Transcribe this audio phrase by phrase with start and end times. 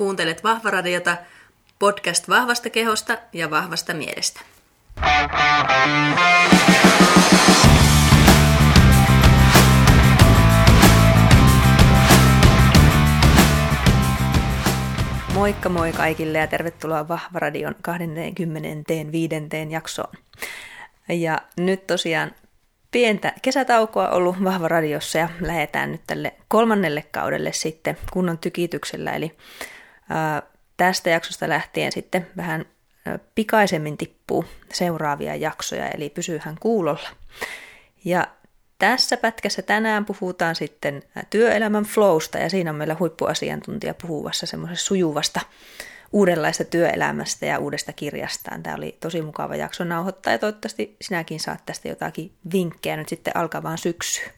[0.00, 1.16] Kuuntelet Vahvaradiota,
[1.78, 4.40] podcast vahvasta kehosta ja vahvasta mielestä.
[15.34, 19.34] Moikka moi kaikille ja tervetuloa Vahvaradion 25.
[19.70, 20.14] jaksoon.
[21.08, 22.34] Ja nyt tosiaan
[22.90, 29.12] pientä kesätaukoa ollut Vahva Radiossa ja lähdetään nyt tälle kolmannelle kaudelle sitten kunnon tykityksellä.
[29.12, 29.36] Eli
[30.76, 32.64] tästä jaksosta lähtien sitten vähän
[33.34, 37.08] pikaisemmin tippuu seuraavia jaksoja, eli pysyhän kuulolla.
[38.04, 38.26] Ja
[38.78, 45.40] tässä pätkässä tänään puhutaan sitten työelämän flowsta ja siinä on meillä huippuasiantuntija puhuvassa semmoisesta sujuvasta
[46.12, 48.62] uudenlaista työelämästä ja uudesta kirjastaan.
[48.62, 53.36] Tämä oli tosi mukava jakso nauhoittaa ja toivottavasti sinäkin saat tästä jotakin vinkkejä nyt sitten
[53.36, 54.30] alkavaan syksyyn.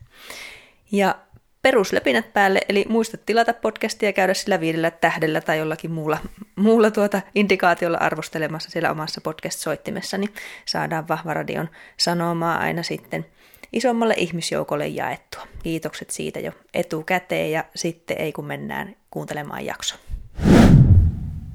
[0.92, 1.18] Ja
[1.62, 6.18] peruslepinät päälle, eli muista tilata podcastia ja käydä sillä viidellä tähdellä tai jollakin muulla,
[6.56, 13.26] muulla tuota indikaatiolla arvostelemassa siellä omassa podcast-soittimessa, niin saadaan Vahva Radion sanomaa aina sitten
[13.72, 15.46] isommalle ihmisjoukolle jaettua.
[15.62, 19.96] Kiitokset siitä jo etukäteen ja sitten ei kun mennään kuuntelemaan jakso.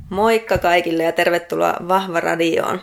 [0.10, 2.82] Moikka kaikille ja tervetuloa Vahva Radioon.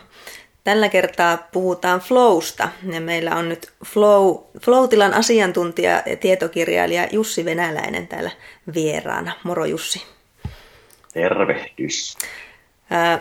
[0.65, 8.07] Tällä kertaa puhutaan Flowsta ja meillä on nyt Flow, Flow-tilan asiantuntija ja tietokirjailija Jussi Venäläinen
[8.07, 8.31] täällä
[8.73, 9.31] vieraana.
[9.43, 10.05] Moro Jussi.
[11.13, 12.17] Tervehdys.
[12.89, 13.19] Ää,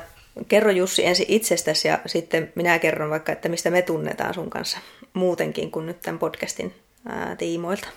[0.49, 4.79] kerro Jussi ensin itsestäsi ja sitten minä kerron vaikka, että mistä me tunnetaan sun kanssa
[5.15, 6.75] muutenkin kuin nyt tämän podcastin
[7.09, 7.89] ää, tiimoilta.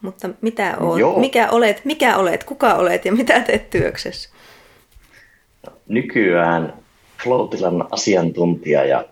[0.00, 4.30] Mutta mitä oot, mikä olet, mikä olet, kuka olet ja mitä teet työksessä?
[5.88, 6.74] nykyään
[7.22, 9.04] Floatilan asiantuntija ja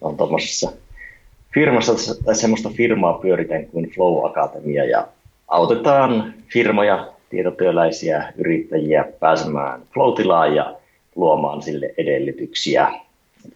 [0.00, 0.72] on tuommoisessa
[1.54, 5.08] firmassa tai semmoista firmaa pyöritän kuin Flow Akatemia ja
[5.48, 10.76] autetaan firmoja, tietotyöläisiä, yrittäjiä pääsemään Floatilaan ja
[11.16, 12.92] luomaan sille edellytyksiä,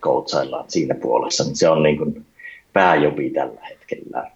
[0.01, 1.45] coachaillaan siinä puolessa.
[1.53, 2.27] Se on niin kuin
[2.73, 4.31] pääjobi tällä hetkellä.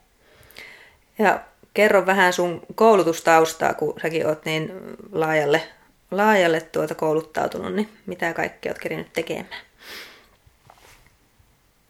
[1.18, 1.40] Ja
[1.74, 4.72] kerro vähän sun koulutustaustaa, kun säkin oot niin
[5.12, 5.62] laajalle
[6.10, 9.62] laajalle tuota kouluttautunut, niin mitä kaikkea olet kerinyt tekemään?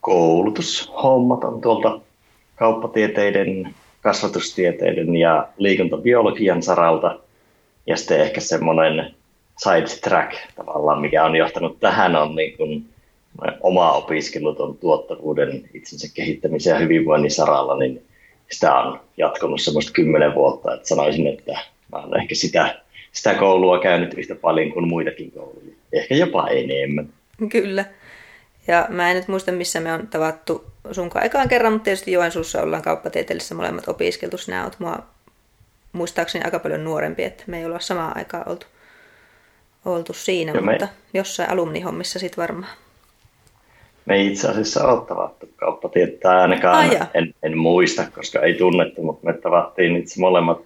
[0.00, 2.00] Koulutushommat on tuolta
[2.56, 7.18] kauppatieteiden, kasvatustieteiden ja liikuntabiologian saralta.
[7.86, 9.14] Ja sitten ehkä semmoinen
[9.58, 12.86] side track tavallaan, mikä on johtanut tähän, on niin kuin
[13.60, 18.02] oma opiskelu tuon tuottavuuden, itsensä kehittämisen ja hyvinvoinnin saralla, niin
[18.50, 21.52] sitä on jatkunut semmoista kymmenen vuotta, että sanoisin, että
[21.92, 22.82] mä olen ehkä sitä
[23.12, 25.74] sitä koulua käynyt yhtä paljon kuin muitakin kouluja.
[25.92, 27.08] Ehkä jopa enemmän.
[27.48, 27.84] Kyllä.
[28.66, 32.62] Ja mä en nyt muista, missä me on tavattu sunkaan ekaan kerran, mutta tietysti Joensuussa
[32.62, 34.38] ollaan kauppatieteellisessä molemmat opiskeltu.
[34.38, 34.98] Sinä olet mua
[35.92, 38.66] muistaakseni aika paljon nuorempi, että me ei olla samaan aikaan oltu,
[39.84, 40.90] oltu siinä, ja mutta me...
[41.14, 42.72] jossain alumnihommissa sitten varmaan.
[44.06, 49.26] Me itse asiassa ole tavattu kauppatiettää ainakaan, ah, en, en, muista, koska ei tunnettu, mutta
[49.26, 50.60] me tavattiin itse molemmat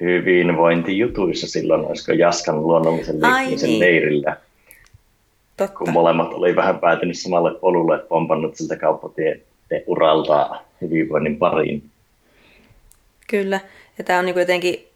[0.00, 3.80] hyvinvointijutuissa silloin, olisiko Jaskan luonnollisen liikkumisen niin.
[3.80, 4.36] leirillä.
[5.56, 5.78] Totta.
[5.78, 8.76] Kun molemmat oli vähän päätynyt samalle polulle, että pompannut siltä
[9.86, 11.90] uralta hyvinvoinnin pariin.
[13.30, 13.60] Kyllä,
[13.98, 14.88] ja tämä on niin jotenkin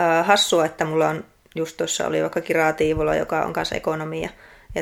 [0.00, 1.24] äh, hassua, että mulla on
[1.54, 4.30] just tuossa oli vaikka Kira Tiivola, joka on kanssa ekonomia, ja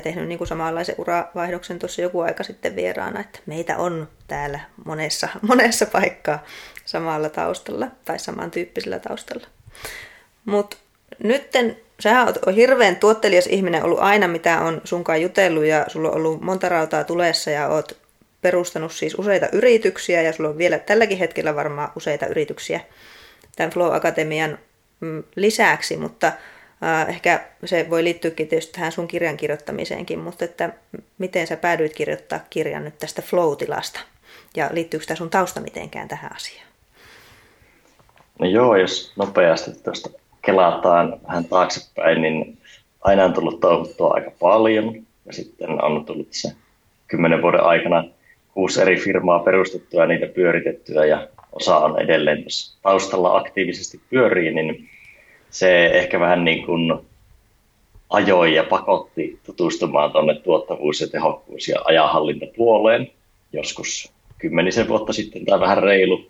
[0.03, 5.29] tehnyt niin kuin samanlaisen uravaihdoksen tuossa joku aika sitten vieraana, että meitä on täällä monessa,
[5.49, 6.45] monessa paikkaa
[6.85, 9.47] samalla taustalla tai samantyyppisellä taustalla.
[10.45, 10.77] Mutta
[11.23, 16.17] nytten sä oot hirveän tuottelias ihminen ollut aina, mitä on sunkaan jutellut ja sulla on
[16.17, 17.97] ollut monta rautaa tulessa ja oot
[18.43, 22.81] perustanut siis useita yrityksiä ja sulla on vielä tälläkin hetkellä varmaan useita yrityksiä
[23.57, 24.59] tämän Flow Akatemian
[25.01, 26.33] mm, lisäksi, mutta
[27.09, 30.73] ehkä se voi liittyäkin tietysti tähän sun kirjan kirjoittamiseenkin, mutta että
[31.19, 34.01] miten sä päädyit kirjoittaa kirjan nyt tästä flow-tilasta
[34.57, 36.69] ja liittyykö tämä sun tausta mitenkään tähän asiaan?
[38.39, 40.11] No joo, jos nopeasti tuosta
[40.43, 42.59] kelataan vähän taaksepäin, niin
[43.01, 44.95] aina on tullut touhuttua aika paljon.
[45.27, 46.53] Ja sitten on tullut se
[47.07, 48.05] kymmenen vuoden aikana
[48.55, 52.45] kuusi eri firmaa perustettua ja niitä pyöritettyä ja osa on edelleen
[52.83, 54.91] taustalla aktiivisesti pyörii, niin
[55.51, 56.95] se ehkä vähän niin kuin
[58.11, 63.11] ajoi ja pakotti tutustumaan tuonne tuottavuus- ja tehokkuus- ja ajanhallintapuoleen
[63.53, 66.27] joskus kymmenisen vuotta sitten tai vähän reilu.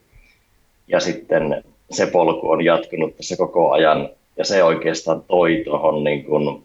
[0.89, 6.25] Ja sitten se polku on jatkunut tässä koko ajan ja se oikeastaan toi tuohon niin
[6.25, 6.63] kuin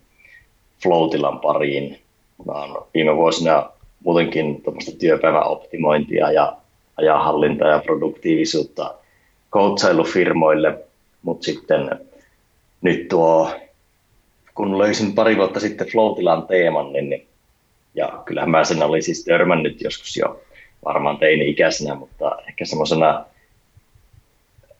[0.83, 1.99] floatilan pariin.
[2.45, 3.69] Mä oon viime vuosina
[4.03, 4.63] muutenkin
[4.99, 6.57] työpäiväoptimointia ja
[6.97, 8.93] ajanhallintaa ja produktiivisuutta
[9.51, 10.79] coachailufirmoille,
[11.21, 11.99] mutta sitten
[12.83, 13.51] nyt tuo
[14.77, 17.27] löysin pari vuotta sitten Floatilan teeman, niin,
[17.95, 20.41] ja kyllähän mä sen olin siis törmännyt joskus jo
[20.85, 23.25] varmaan teini-ikäisenä, mutta ehkä semmoisena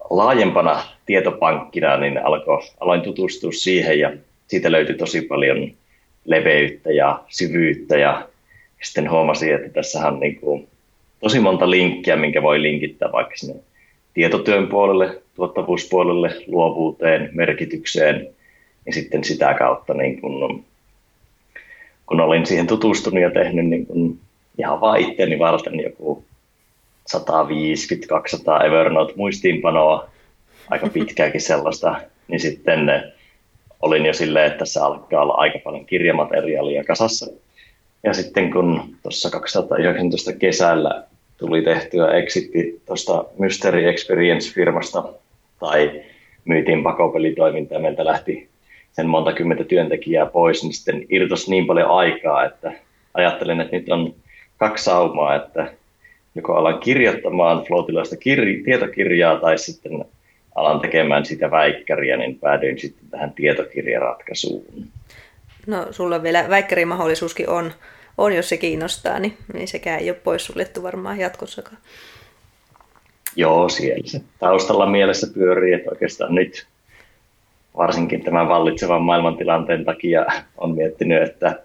[0.10, 4.12] laajempana tietopankkina, niin alkoi, aloin tutustua siihen ja
[4.48, 5.72] siitä löytyi tosi paljon
[6.26, 8.28] leveyttä ja syvyyttä ja
[8.82, 10.68] sitten huomasin, että tässä on niin kuin
[11.20, 13.62] tosi monta linkkiä, minkä voi linkittää vaikka sinne
[14.14, 18.28] tietotyön puolelle, tuottavuuspuolelle, luovuuteen, merkitykseen
[18.86, 20.66] ja sitten sitä kautta niin kun,
[22.06, 24.20] kun olin siihen tutustunut ja tehnyt niin kun
[24.58, 26.24] ihan vaan itseäni varten joku
[27.16, 30.10] 150-200 Evernote muistiinpanoa,
[30.70, 32.80] aika pitkääkin sellaista, niin sitten
[33.82, 37.26] olin jo silleen, että tässä alkaa olla aika paljon kirjamateriaalia kasassa.
[38.04, 41.04] Ja sitten kun tuossa 2019 kesällä
[41.38, 45.14] tuli tehtyä exitti tuosta Mystery Experience-firmasta,
[45.64, 46.02] tai
[46.46, 48.50] myytiin pakopelitoimintaa, meiltä lähti
[48.92, 52.74] sen monta kymmentä työntekijää pois, niin sitten irtosi niin paljon aikaa, että
[53.14, 54.14] ajattelin, että nyt on
[54.58, 55.74] kaksi saumaa, että
[56.36, 60.06] joko alan kirjoittamaan Floatilaista kir- tietokirjaa tai sitten
[60.56, 64.66] alan tekemään sitä väikkäriä, niin päädyin sitten tähän tietokirjaratkaisuun.
[65.68, 67.72] No sulla vielä väikkärimahdollisuuskin on,
[68.18, 71.78] on, jos se kiinnostaa, niin, niin sekään ei ole poissuljettu varmaan jatkossakaan.
[73.36, 76.68] Joo, siellä se taustalla mielessä pyörii, että oikeastaan nyt
[77.78, 80.26] varsinkin tämän vallitsevan maailmantilanteen takia
[80.58, 81.60] on miettinyt, että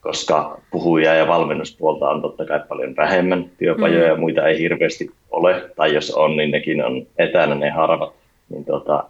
[0.00, 4.10] koska puhuja ja valmennuspuolta on totta kai paljon vähemmän, työpajoja mm.
[4.10, 8.14] ja muita ei hirveästi ole, tai jos on, niin nekin on etänä ne harvat,
[8.48, 9.04] niin tota,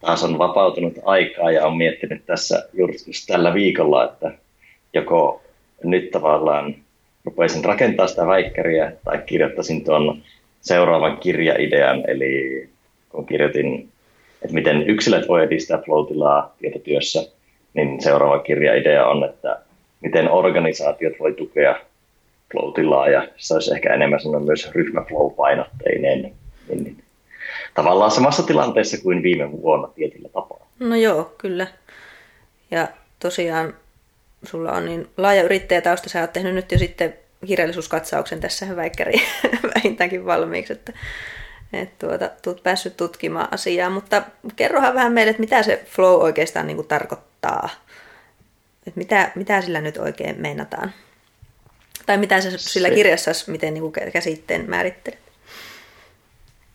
[0.00, 2.94] taas on vapautunut aikaa ja on miettinyt tässä juuri
[3.26, 4.30] tällä viikolla, että
[4.94, 5.42] joko
[5.84, 6.74] nyt tavallaan
[7.24, 10.22] rupeisin rakentaa sitä väikkäriä tai kirjoittaisin tuon
[10.60, 12.68] seuraavan kirjaidean, eli
[13.08, 13.88] kun kirjoitin,
[14.42, 17.22] että miten yksilöt voi edistää floatilaa tietotyössä,
[17.74, 19.60] niin seuraava kirjaidea on, että
[20.00, 21.76] miten organisaatiot voi tukea
[22.52, 26.32] floatilaa ja se olisi ehkä enemmän myös ryhmäflow-painotteinen.
[26.68, 26.96] Niin,
[27.74, 30.68] tavallaan samassa tilanteessa kuin viime vuonna tietyllä tapaa.
[30.80, 31.66] No joo, kyllä.
[32.70, 32.88] Ja
[33.18, 33.74] tosiaan
[34.44, 37.14] sulla on niin laaja yrittäjätausta, sä oot tehnyt nyt jo sitten
[37.46, 39.22] kirjallisuuskatsauksen tässä väikkäri
[39.74, 40.92] vähintäänkin valmiiksi, että,
[41.72, 44.22] että tuota, tuut päässyt tutkimaan asiaa, mutta
[44.56, 47.68] kerrohan vähän meille, että mitä se flow oikeastaan niin kuin tarkoittaa.
[48.86, 50.92] Että mitä, mitä sillä nyt oikein meinataan?
[52.06, 55.18] Tai mitä sä sillä kirjassa, miten niin kuin käsitteen määrittelet?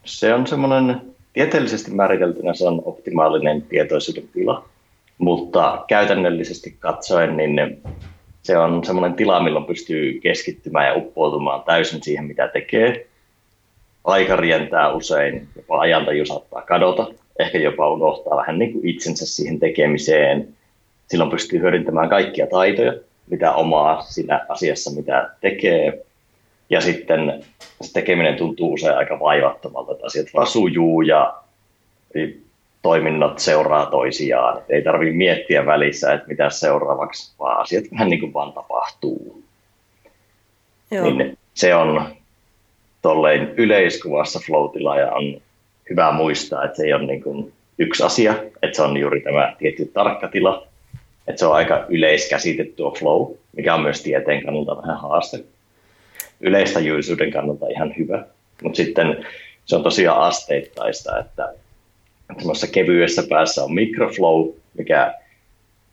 [0.06, 1.01] Se on semmoinen,
[1.33, 4.69] tieteellisesti määriteltynä se on optimaalinen tietoisuuden tila,
[5.18, 7.56] mutta käytännöllisesti katsoen niin
[8.44, 13.07] se on semmoinen tila, milloin pystyy keskittymään ja uppoutumaan täysin siihen, mitä tekee.
[14.04, 17.07] Aika rientää usein, jopa ajantaju saattaa kadota,
[17.40, 20.48] ehkä jopa unohtaa vähän niin kuin itsensä siihen tekemiseen.
[21.07, 22.94] Silloin pystyy hyödyntämään kaikkia taitoja,
[23.30, 26.06] mitä omaa siinä asiassa, mitä tekee.
[26.69, 27.44] Ja sitten
[27.81, 31.34] se tekeminen tuntuu usein aika vaivattomalta, että asiat vaan sujuu ja
[32.83, 34.62] toiminnot seuraa toisiaan.
[34.69, 39.44] Ei tarvitse miettiä välissä, että mitä seuraavaksi, vaan asiat vähän niin kuin vaan tapahtuu.
[40.91, 41.06] Joo.
[41.06, 42.15] Niin se on
[43.01, 45.41] tolleen yleiskuvassa floatilla ja on
[45.89, 49.56] hyvä muistaa, että se ei ole niin kuin yksi asia, että se on juuri tämä
[49.57, 50.68] tietty tarkka tila,
[51.27, 55.43] että se on aika yleiskäsite tuo flow, mikä on myös tieteen kannalta vähän haaste.
[56.41, 58.25] Yleistajuisuuden kannalta ihan hyvä,
[58.63, 59.25] mutta sitten
[59.65, 61.53] se on tosiaan asteittaista, että
[62.38, 65.13] semmoisessa kevyessä päässä on microflow, mikä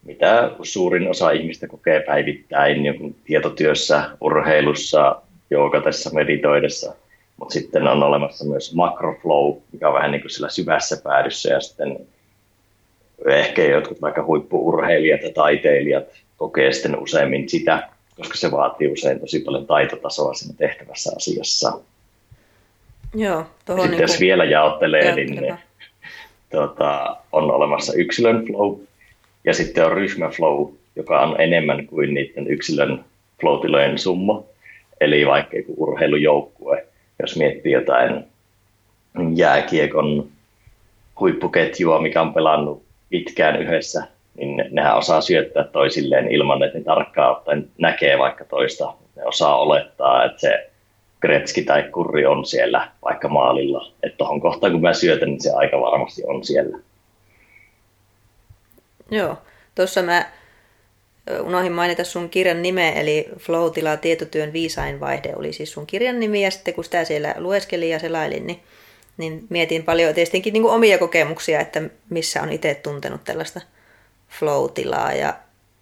[0.02, 6.94] mitä suurin osa ihmistä kokee päivittäin niin tietotyössä, urheilussa, joogatessa, meditoidessa.
[7.36, 11.60] Mutta sitten on olemassa myös macroflow, mikä on vähän niin kuin sillä syvässä päädyssä ja
[11.60, 12.06] sitten
[13.26, 16.04] ehkä jotkut vaikka huippuurheilijat ja taiteilijat
[16.36, 21.80] kokee sitten useimmin sitä, koska se vaatii usein tosi paljon taitotasoa siinä tehtävässä asiassa.
[23.14, 25.58] Joo, sitten niin jos vielä jaottelee, niin
[26.50, 28.78] tota, on olemassa yksilön flow
[29.44, 33.04] ja sitten on ryhmäflow, joka on enemmän kuin niiden yksilön
[33.40, 33.60] flow
[33.96, 34.42] summa.
[35.00, 36.86] Eli vaikka joku urheilujoukkue,
[37.22, 38.24] jos miettii jotain
[39.34, 40.28] jääkiekon
[41.20, 44.04] huippuketjua, mikä on pelannut pitkään yhdessä,
[44.36, 48.94] niin nehän osaa syöttää toisilleen ilman, että ne tarkkaan ottaen näkee vaikka toista.
[49.16, 50.69] Ne osaa olettaa, että se
[51.20, 53.92] Kretski tai Kurri on siellä vaikka maalilla.
[54.02, 56.78] Että tuohon kohtaan kun mä syötän, niin se aika varmasti on siellä.
[59.10, 59.36] Joo,
[59.74, 60.30] tuossa mä
[61.40, 66.50] unohdin mainita sun kirjan nimeä, eli Flow-tila tietotyön viisainvaihde oli siis sun kirjan nimi, ja
[66.50, 68.60] sitten kun sitä siellä lueskelin ja selailin, niin,
[69.16, 73.60] niin mietin paljon tietenkin niin omia kokemuksia, että missä on itse tuntenut tällaista
[74.28, 75.34] flow-tilaa ja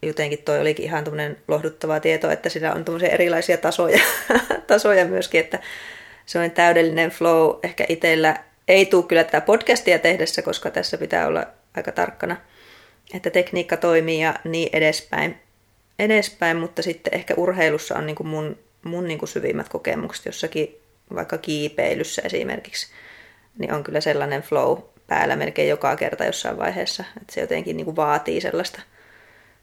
[0.03, 4.01] jotenkin toi olikin ihan tämmöinen lohduttava tieto, että siinä on tämmöisiä erilaisia tasoja,
[4.67, 5.59] tasoja myöskin, että
[6.27, 7.59] se on täydellinen flow.
[7.63, 8.37] Ehkä itsellä
[8.69, 12.37] ei tule kyllä tätä podcastia tehdessä, koska tässä pitää olla aika tarkkana,
[13.15, 15.39] että tekniikka toimii ja niin edespäin.
[15.99, 20.81] edespäin mutta sitten ehkä urheilussa on niin kuin mun, mun niin kuin syvimmät kokemukset jossakin
[21.15, 22.87] vaikka kiipeilyssä esimerkiksi,
[23.59, 27.85] niin on kyllä sellainen flow päällä melkein joka kerta jossain vaiheessa, että se jotenkin niin
[27.85, 28.81] kuin vaatii sellaista,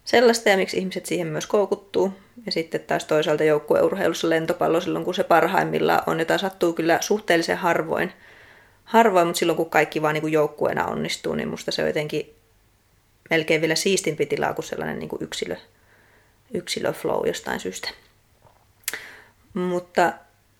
[0.06, 2.14] sellaista ja miksi ihmiset siihen myös koukuttuu.
[2.46, 7.58] Ja sitten taas toisaalta joukkueurheilussa lentopallo silloin, kun se parhaimmillaan on, jota sattuu kyllä suhteellisen
[7.58, 8.14] harvoin,
[8.84, 12.36] harvoin mutta silloin kun kaikki vaan niin joukkueena onnistuu, niin musta se on jotenkin
[13.30, 15.56] melkein vielä siistimpi tilaa kuin sellainen niin kuin yksilö,
[16.54, 17.90] yksilöflow jostain syystä.
[19.54, 20.14] Mutta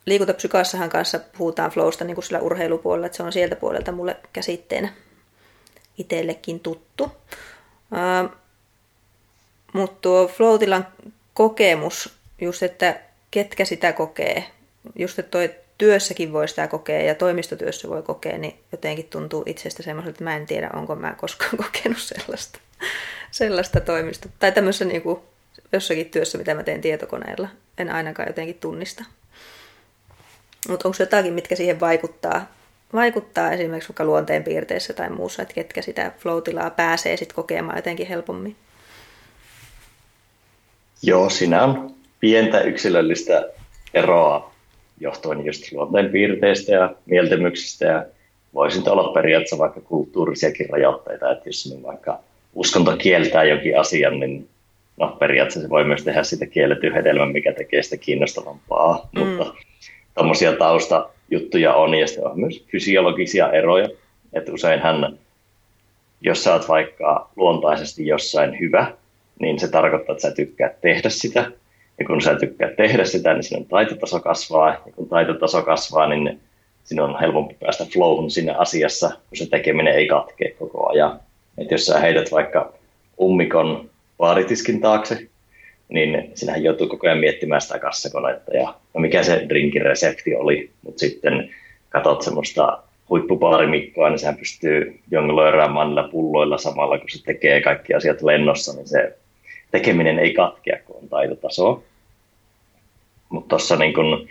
[0.06, 4.94] liikuntapsykassahan kanssa puhutaan flowsta niin kuin sillä urheilupuolella, että se on sieltä puolelta mulle käsitteenä
[5.98, 7.04] itsellekin tuttu.
[7.04, 8.32] Uh,
[9.76, 10.60] mutta tuo flow
[11.34, 13.00] kokemus, just että
[13.32, 14.46] ketkä sitä kokee,
[14.96, 19.84] just että toi työssäkin voi sitä kokea ja toimistotyössä voi kokea, niin jotenkin tuntuu itsestä
[19.84, 22.60] semmoiselta, että mä en tiedä, onko mä koskaan kokenut sellaista,
[23.32, 24.30] sellaista toimista.
[24.40, 25.20] Tai tämmöisessä niin kuin
[25.72, 27.48] jossakin työssä, mitä mä teen tietokoneella.
[27.78, 29.04] En ainakaan jotenkin tunnista.
[30.70, 32.52] Mutta onko jotakin, mitkä siihen vaikuttaa,
[32.94, 36.42] vaikuttaa esimerkiksi vaikka luonteenpiirteissä tai muussa, että ketkä sitä flow
[36.76, 38.56] pääsee sitten kokemaan jotenkin helpommin?
[41.06, 43.50] Joo, siinä on pientä yksilöllistä
[43.94, 44.52] eroa
[45.00, 48.06] johtuen just luonteenpiirteistä ja mieltymyksistä ja
[48.54, 52.20] voisin olla periaatteessa vaikka kulttuurisiakin rajoitteita, että jos niin vaikka
[52.54, 54.50] uskonto kieltää jokin asian, niin
[54.98, 59.20] no periaatteessa se voi myös tehdä sitä kielletyn hedelmän, mikä tekee sitä kiinnostavampaa, mm.
[59.20, 59.54] mutta
[60.14, 63.90] tuommoisia taustajuttuja on, ja sitten on myös fysiologisia eroja,
[64.34, 65.18] että useinhan,
[66.22, 68.92] jos sä oot vaikka luontaisesti jossain hyvä,
[69.40, 71.52] niin se tarkoittaa, että sä tykkäät tehdä sitä,
[72.00, 76.40] ja kun sä tykkäät tehdä sitä, niin sinun taitotaso kasvaa, ja kun taitotaso kasvaa, niin
[76.84, 81.20] sinun on helpompi päästä flowhun siinä asiassa, kun se tekeminen ei katkee koko ajan.
[81.58, 82.74] Et jos sä heität vaikka
[83.22, 85.28] ummikon baaritiskin taakse,
[85.90, 88.58] niin sinähän joutuu koko ajan miettimään sitä kassakonetta.
[88.58, 91.50] Ja no mikä se drinkin resepti oli, mutta sitten
[91.90, 98.76] katsot semmoista huippubaarimikkoa, niin sehän pystyy jonglööräämään pulloilla samalla, kun se tekee kaikki asiat lennossa,
[98.76, 99.18] niin se
[99.76, 101.84] tekeminen ei katkea, kun on taitotasoa.
[103.30, 104.28] Mutta tuossa niin kun,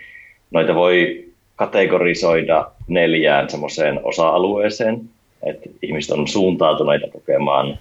[0.51, 1.25] noita voi
[1.55, 5.01] kategorisoida neljään semmoiseen osa-alueeseen,
[5.43, 7.79] että ihmiset on suuntautuneita kokemaan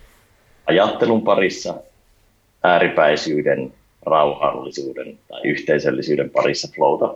[0.67, 1.75] ajattelun parissa,
[2.63, 3.73] ääripäisyyden,
[4.07, 7.15] rauhallisuuden tai yhteisöllisyyden parissa flowta.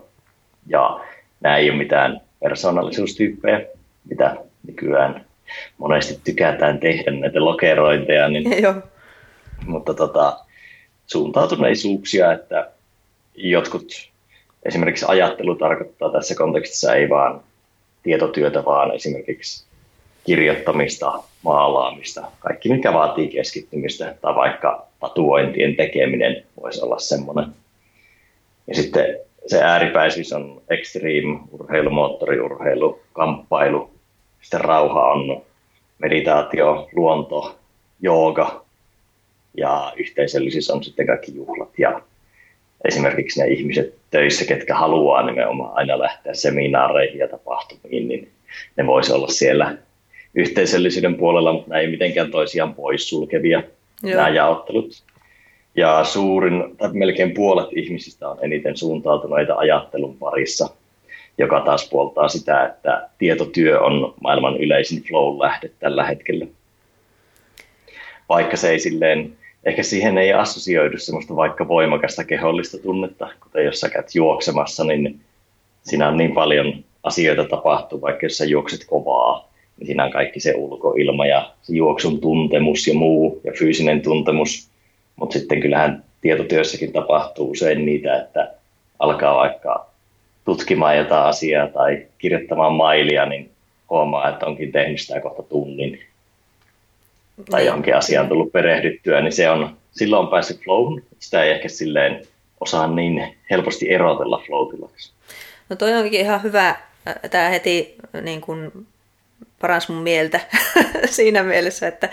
[0.67, 1.00] Ja
[1.40, 3.61] nämä ei ole mitään persoonallisuustyyppejä,
[4.11, 4.37] mitä
[4.67, 5.25] nykyään
[5.78, 8.45] monesti tykätään tehdä näitä lokerointeja, niin.
[9.67, 10.38] Mutta tota,
[11.07, 12.71] suuntautuneisuuksia, että
[13.35, 14.11] jotkut,
[14.62, 17.41] esimerkiksi ajattelu tarkoittaa tässä kontekstissa ei vaan
[18.03, 19.67] tietotyötä, vaan esimerkiksi
[20.25, 27.47] kirjoittamista, maalaamista, kaikki mikä vaatii keskittymistä tai vaikka tatuointien tekeminen voisi olla semmoinen.
[28.67, 33.91] Ja sitten se ääripäisyys on extreme, urheilu, moottoriurheilu, kamppailu,
[34.43, 35.43] sitten rauha on
[35.99, 37.59] meditaatio, luonto,
[38.00, 38.67] jooga
[39.57, 42.02] ja yhteisöllisyys on sitten kaikki juhlat ja
[42.85, 48.28] esimerkiksi ne ihmiset töissä, ketkä haluaa nimenomaan aina lähteä seminaareihin ja tapahtumiin, niin
[48.76, 49.76] ne voisi olla siellä
[50.35, 53.62] yhteisöllisyyden puolella, mutta nämä ei mitenkään toisiaan poissulkevia
[54.02, 54.17] Joo.
[54.17, 55.02] nämä jaottelut.
[55.76, 60.69] Ja suurin, tai melkein puolet ihmisistä on eniten suuntautuneita ajattelun parissa,
[61.38, 66.47] joka taas puoltaa sitä, että tietotyö on maailman yleisin flow-lähde tällä hetkellä.
[68.28, 69.38] Vaikka se ei silleen,
[69.68, 75.20] ehkä siihen ei assosioidu semmoista vaikka voimakasta kehollista tunnetta, kuten jos sä käyt juoksemassa, niin
[75.82, 80.40] siinä on niin paljon asioita tapahtuu, vaikka jos sä juokset kovaa, niin siinä on kaikki
[80.40, 84.68] se ulkoilma ja se juoksun tuntemus ja muu ja fyysinen tuntemus.
[85.16, 88.54] Mutta sitten kyllähän tietotyössäkin tapahtuu usein niitä, että
[88.98, 89.87] alkaa vaikka
[90.44, 93.50] tutkimaan jotain asiaa tai kirjoittamaan mailia, niin
[93.90, 96.00] huomaa, että onkin tehnyt sitä kohta tunnin
[97.50, 97.66] tai niin.
[97.66, 101.02] johonkin asiaan tullut perehdyttyä, niin se on, silloin on päässyt flowhun.
[101.18, 102.23] Sitä ei ehkä silleen
[102.61, 104.90] osaa niin helposti erotella flow
[105.68, 106.76] No toi onkin ihan hyvä,
[107.30, 108.87] tämä heti niin kuin
[109.61, 110.40] paras mun mieltä
[111.07, 112.09] siinä mielessä, että,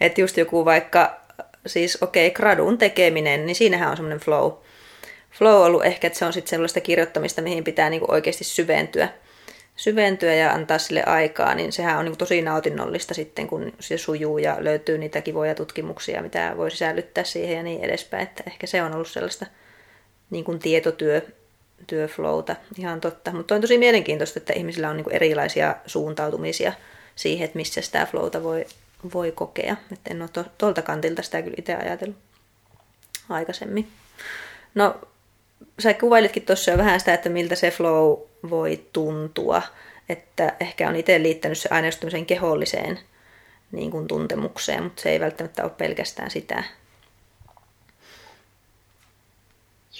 [0.00, 1.20] että just joku vaikka,
[1.66, 4.52] siis okei, okay, gradun tekeminen, niin siinähän on semmoinen flow.
[5.30, 9.08] Flow on ollut ehkä, että se on sitten sellaista kirjoittamista, mihin pitää niinku oikeasti syventyä.
[9.76, 14.38] Syventyä ja antaa sille aikaa, niin sehän on niin tosi nautinnollista sitten, kun se sujuu
[14.38, 18.22] ja löytyy niitä kivoja tutkimuksia, mitä voi sisällyttää siihen ja niin edespäin.
[18.22, 19.46] Että ehkä se on ollut sellaista
[20.30, 21.22] niin kuin tietotyö,
[21.86, 23.32] työflowta, ihan totta.
[23.32, 26.72] Mutta on tosi mielenkiintoista, että ihmisillä on niin erilaisia suuntautumisia
[27.16, 28.66] siihen, että missä sitä flowta voi,
[29.14, 29.76] voi kokea.
[29.92, 32.16] Että en ole to, tuolta kantilta sitä kyllä itse ajatellut
[33.28, 33.88] aikaisemmin.
[34.74, 35.00] No,
[35.78, 38.18] sä kuvailitkin tuossa jo vähän sitä, että miltä se flow
[38.50, 39.62] voi tuntua.
[40.08, 42.98] Että ehkä on itse liittänyt se aina just keholliseen
[43.72, 46.64] niin kuin tuntemukseen, mutta se ei välttämättä ole pelkästään sitä.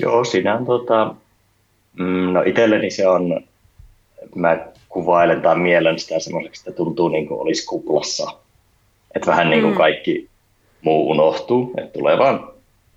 [0.01, 1.15] Joo, siinä on tota,
[1.99, 3.41] mm, no itselleni se on,
[4.35, 8.31] mä kuvailen tai mielen sitä semmoiseksi, että tuntuu niin kuin olisi kuplassa.
[9.15, 9.79] Että vähän niin kuin mm.
[9.79, 10.29] kaikki
[10.83, 12.53] muu unohtuu, että tulee vaan,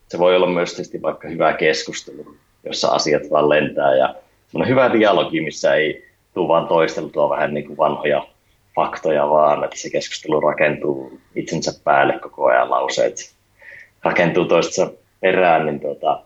[0.07, 4.15] se voi olla myös tietysti vaikka hyvä keskustelu, jossa asiat vaan lentää ja
[4.47, 8.27] semmoinen hyvä dialogi, missä ei tule vaan toisteltua vähän niin kuin vanhoja
[8.75, 13.33] faktoja, vaan että se keskustelu rakentuu itsensä päälle koko ajan lauseet
[14.03, 16.21] rakentuu toistensa perään, niin tota,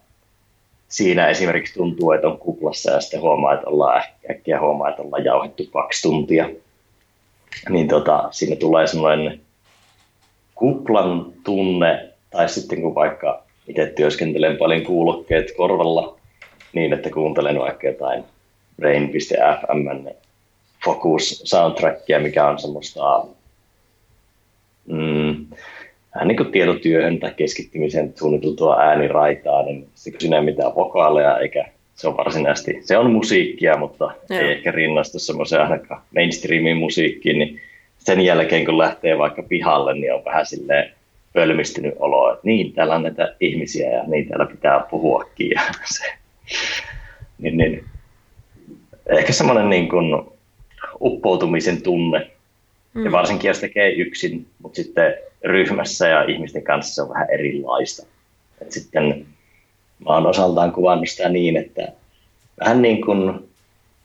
[0.87, 5.25] siinä esimerkiksi tuntuu, että on kuplassa ja sitten huomaa, että ollaan äkkiä huomaa, että ollaan
[5.25, 6.49] jauhettu kaksi tuntia.
[7.69, 9.39] Niin tota, siinä tulee semmoinen
[10.55, 16.17] kuplan tunne, tai sitten kun vaikka itse työskentelen paljon kuulokkeet korvalla,
[16.73, 18.23] niin että kuuntelen vaikka jotain
[18.79, 20.07] Rain.fm
[20.85, 23.25] Focus soundtrackia, mikä on semmoista
[24.85, 25.45] mm,
[26.15, 31.65] vähän niin kuin tietotyöhön tai keskittymiseen suunniteltua ääniraitaa, niin kun siinä ei mitään vokaaleja eikä
[31.95, 34.39] se on varsinaisesti, se on musiikkia, mutta Joo.
[34.39, 37.61] ei ehkä rinnastu semmoiseen ainakaan mainstreamin musiikkiin, niin
[37.97, 40.91] sen jälkeen kun lähtee vaikka pihalle, niin on vähän silleen
[41.33, 45.61] pölmistynyt olo, että niin, täällä on näitä ihmisiä ja niin täällä pitää puhuakin ja
[45.97, 46.03] se,
[47.39, 47.85] niin, niin
[49.09, 50.23] ehkä semmoinen niin kuin
[51.01, 52.31] uppoutumisen tunne,
[52.93, 53.05] mm.
[53.05, 58.05] ja varsinkin jos tekee yksin, mutta sitten ryhmässä ja ihmisten kanssa se on vähän erilaista.
[58.61, 59.25] Et sitten
[59.99, 61.87] mä oon osaltaan kuvannut sitä niin, että
[62.59, 63.49] vähän niin kuin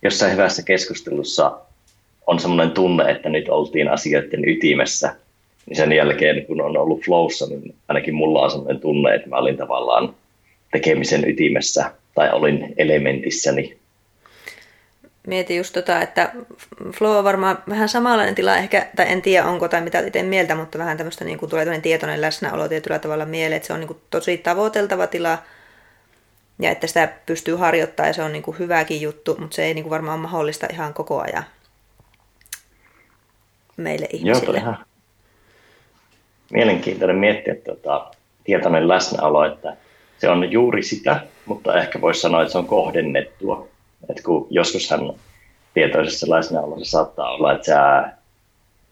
[0.03, 1.59] jossain hyvässä keskustelussa
[2.27, 5.15] on semmoinen tunne, että nyt oltiin asioiden ytimessä,
[5.67, 9.37] niin sen jälkeen kun on ollut flowssa, niin ainakin mulla on semmoinen tunne, että mä
[9.37, 10.15] olin tavallaan
[10.73, 13.79] tekemisen ytimessä tai olin elementissäni
[15.27, 16.33] mietin just tota, että
[16.93, 20.55] flow on varmaan vähän samanlainen tila ehkä, tai en tiedä onko tai mitä itse mieltä,
[20.55, 23.89] mutta vähän tämmöistä niin kuin tulee tietoinen läsnäolo tietyllä tavalla mieleen, että se on niin
[23.89, 25.39] kuin tosi tavoiteltava tila,
[26.59, 29.75] ja että sitä pystyy harjoittamaan ja se on niin kuin hyväkin juttu, mutta se ei
[29.75, 31.45] niin kuin varmaan ole mahdollista ihan koko ajan
[33.77, 34.59] meille ihmisille.
[34.59, 34.75] Joo,
[36.53, 38.11] mielenkiintoinen miettiä tuota,
[38.45, 39.77] tietoinen läsnäolo, että
[40.19, 43.69] se on juuri sitä, mutta ehkä voisi sanoa, että se on kohdennettua
[44.11, 45.15] että kun joskushan
[45.75, 48.09] tietoisessa läsnäolossa saattaa olla, että sä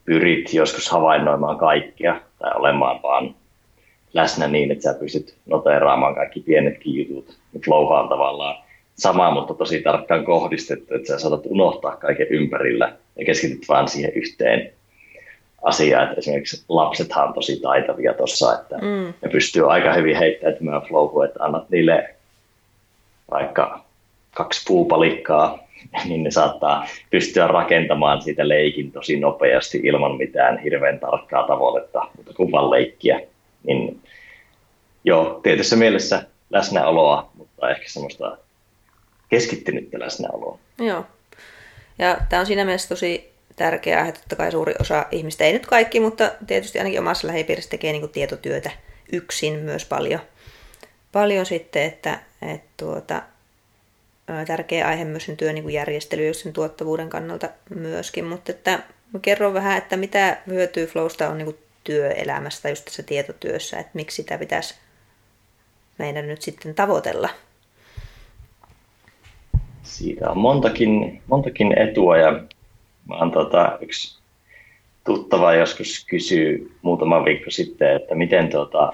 [0.05, 3.35] pyrit joskus havainnoimaan kaikkia tai olemaan vaan
[4.15, 7.37] läsnä niin, että sä pystyt noteeraamaan kaikki pienetkin jutut.
[7.65, 13.25] Flowha on tavallaan sama, mutta tosi tarkkaan kohdistettu, että sä saatat unohtaa kaiken ympärillä ja
[13.25, 14.73] keskityt vaan siihen yhteen
[15.63, 16.05] asiaan.
[16.05, 19.15] Että esimerkiksi lapsethan on tosi taitavia tuossa, että mm.
[19.23, 22.15] ne pystyy aika hyvin heittäytymään flowhua, että annat niille
[23.31, 23.85] vaikka
[24.35, 25.59] kaksi puupalikkaa,
[26.09, 32.33] niin ne saattaa pystyä rakentamaan siitä leikin tosi nopeasti ilman mitään hirveän tarkkaa tavoitetta, mutta
[32.33, 33.21] kuvan leikkiä.
[33.65, 34.01] Niin
[35.05, 38.37] joo, tietyssä mielessä läsnäoloa, mutta ehkä semmoista
[39.29, 40.59] keskittynyttä läsnäoloa.
[40.79, 41.05] Joo.
[41.99, 45.67] Ja tämä on siinä mielessä tosi tärkeää, että totta kai suuri osa ihmistä, ei nyt
[45.67, 48.71] kaikki, mutta tietysti ainakin omassa lähipiirissä tekee niin tietotyötä
[49.13, 50.21] yksin myös paljon.
[51.13, 53.23] Paljon sitten, että, että tuota,
[54.47, 58.79] tärkeä aihe myös sen työn niin järjestely sen tuottavuuden kannalta myöskin, mutta että
[59.23, 64.39] kerro vähän, että mitä hyötyä Flowsta on niin työelämästä just tässä tietotyössä, että miksi sitä
[64.39, 64.75] pitäisi
[65.99, 67.29] meidän nyt sitten tavoitella?
[69.83, 72.41] Siitä on montakin, montakin etua ja
[73.11, 74.19] oon tota, yksi
[75.05, 78.93] tuttava joskus kysyy muutama viikko sitten, että miten tota,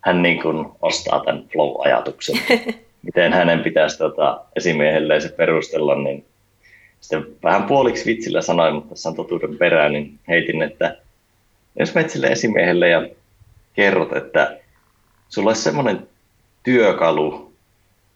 [0.00, 2.38] hän niin kuin ostaa tämän flow-ajatuksen.
[3.02, 6.24] miten hänen pitäisi tota, esimiehelleen se perustella, niin
[7.00, 10.96] sitten vähän puoliksi vitsillä sanoin, mutta tässä on totuuden perään, niin heitin, että
[11.78, 13.08] jos menet sille esimiehelle ja
[13.74, 14.58] kerrot, että
[15.28, 16.08] sulla olisi semmoinen
[16.62, 17.52] työkalu,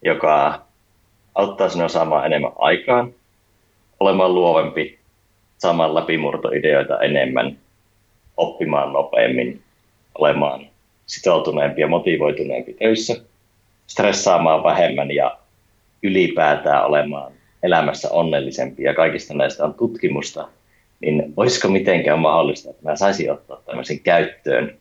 [0.05, 0.63] joka
[1.35, 3.15] auttaa sinua saamaan enemmän aikaan,
[4.01, 4.99] olemaan luovempi,
[5.59, 7.59] saamaan läpimurtoideoita enemmän,
[8.37, 9.63] oppimaan nopeammin,
[10.19, 10.67] olemaan
[11.07, 13.17] sitoutuneempi ja motivoituneempi töissä–
[13.87, 15.39] stressaamaan vähemmän ja
[16.03, 17.33] ylipäätään olemaan
[17.63, 20.49] elämässä onnellisempi ja kaikista näistä on tutkimusta,
[21.01, 24.77] niin olisiko mitenkään mahdollista, että mä saisin ottaa tämmöisen käyttöön.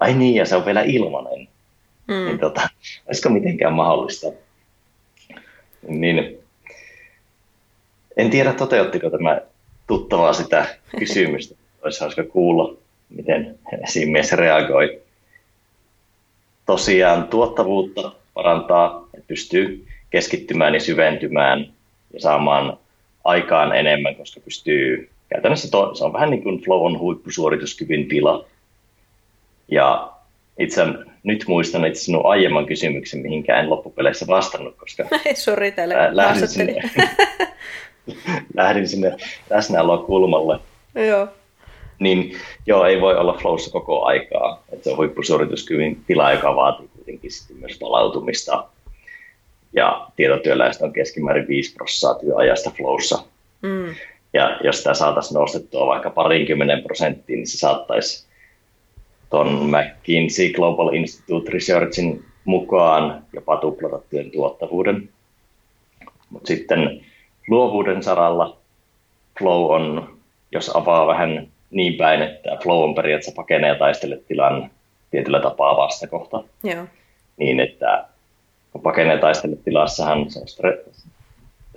[0.00, 1.48] Ai niin, ja se on vielä ilmanen.
[2.08, 2.14] Mm.
[2.14, 2.68] Niin tota,
[3.06, 4.26] olisiko mitenkään mahdollista?
[5.88, 6.38] Niin,
[8.18, 9.40] en tiedä, toteuttiko tämä
[9.86, 10.66] tuttavaa sitä
[10.98, 11.54] kysymystä.
[11.82, 12.74] Olisi hauska kuulla,
[13.10, 15.02] miten esimies reagoi.
[16.66, 21.72] Tosiaan tuottavuutta parantaa, että pystyy keskittymään ja syventymään
[22.12, 22.78] ja saamaan
[23.24, 28.44] aikaan enemmän, koska pystyy käytännössä to, se on vähän niin kuin flow on huippusuorituskyvyn tila.
[29.68, 30.12] Ja
[30.58, 30.86] itse
[31.22, 36.48] nyt muistan itse sinun aiemman kysymyksen, mihinkään en loppupeleissä vastannut, koska Ei, sorry, täällä lähdin
[36.48, 36.74] sinne,
[38.56, 39.16] lähdin sinne
[39.50, 40.58] läsnäolokulmalle.
[41.08, 41.28] Joo.
[41.98, 44.62] Niin joo, ei voi olla flowssa koko aikaa.
[44.72, 48.64] Että se on huippusuorituskyvyn tila, joka vaatii kuitenkin sitten myös palautumista.
[49.72, 53.22] Ja tietotyöläistä on keskimäärin 5 prosenttia työajasta flowssa.
[53.62, 53.94] Mm.
[54.32, 58.26] Ja jos sitä saataisiin nostettua vaikka parinkymmenen prosenttiin, niin se saattaisi
[59.30, 65.08] tuon McKinsey Global Institute Researchin mukaan jopa tuplata työn tuottavuuden.
[66.30, 67.00] Mutta sitten
[67.48, 68.56] luovuuden saralla
[69.38, 70.16] flow on,
[70.52, 74.70] jos avaa vähän niin päin, että flow on periaatteessa pakenee ja taistele tilan
[75.10, 76.44] tietyllä tapaa vastakohta.
[76.64, 76.84] Joo.
[77.36, 78.04] Niin, että
[78.72, 80.46] kun pakenee taistele tilassahan se on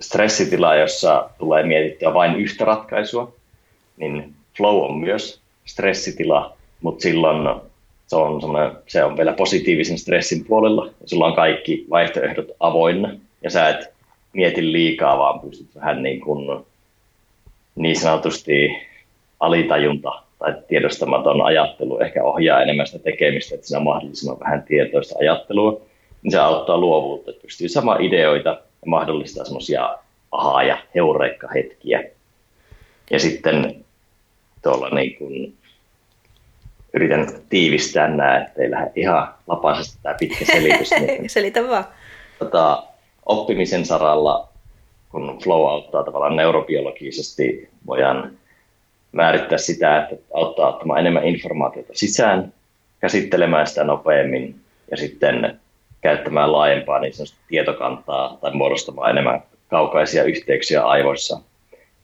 [0.00, 3.32] stressitila, jossa tulee mietittyä vain yhtä ratkaisua,
[3.96, 7.60] niin flow on myös stressitila, mutta silloin
[8.06, 8.40] se on,
[8.86, 10.86] se on vielä positiivisen stressin puolella.
[10.86, 13.91] Ja sulla on kaikki vaihtoehdot avoinna ja sä et
[14.32, 16.64] mieti liikaa, vaan pystyt vähän niin, kuin,
[17.74, 18.68] niin sanotusti
[19.40, 25.18] alitajunta tai tiedostamaton ajattelu ehkä ohjaa enemmän sitä tekemistä, että siinä on mahdollisimman vähän tietoista
[25.20, 25.80] ajattelua,
[26.22, 29.98] niin se auttaa luovuutta, että pystyy sama ideoita ja mahdollistaa semmoisia
[30.32, 32.04] ahaa- ja heureikka-hetkiä.
[33.10, 33.84] Ja sitten
[34.62, 35.54] tuolla niin kuin
[36.94, 40.90] yritän tiivistää nämä, ettei lähde ihan lapasesti tämä pitkä selitys.
[40.90, 41.84] Niin, Selitä vaan.
[42.38, 42.82] Tota,
[43.26, 44.48] oppimisen saralla,
[45.08, 48.38] kun flow auttaa tavallaan neurobiologisesti, voidaan
[49.12, 52.52] määrittää sitä, että auttaa ottamaan enemmän informaatiota sisään,
[53.00, 55.60] käsittelemään sitä nopeammin ja sitten
[56.00, 57.12] käyttämään laajempaa niin
[57.48, 61.40] tietokantaa tai muodostamaan enemmän kaukaisia yhteyksiä aivoissa.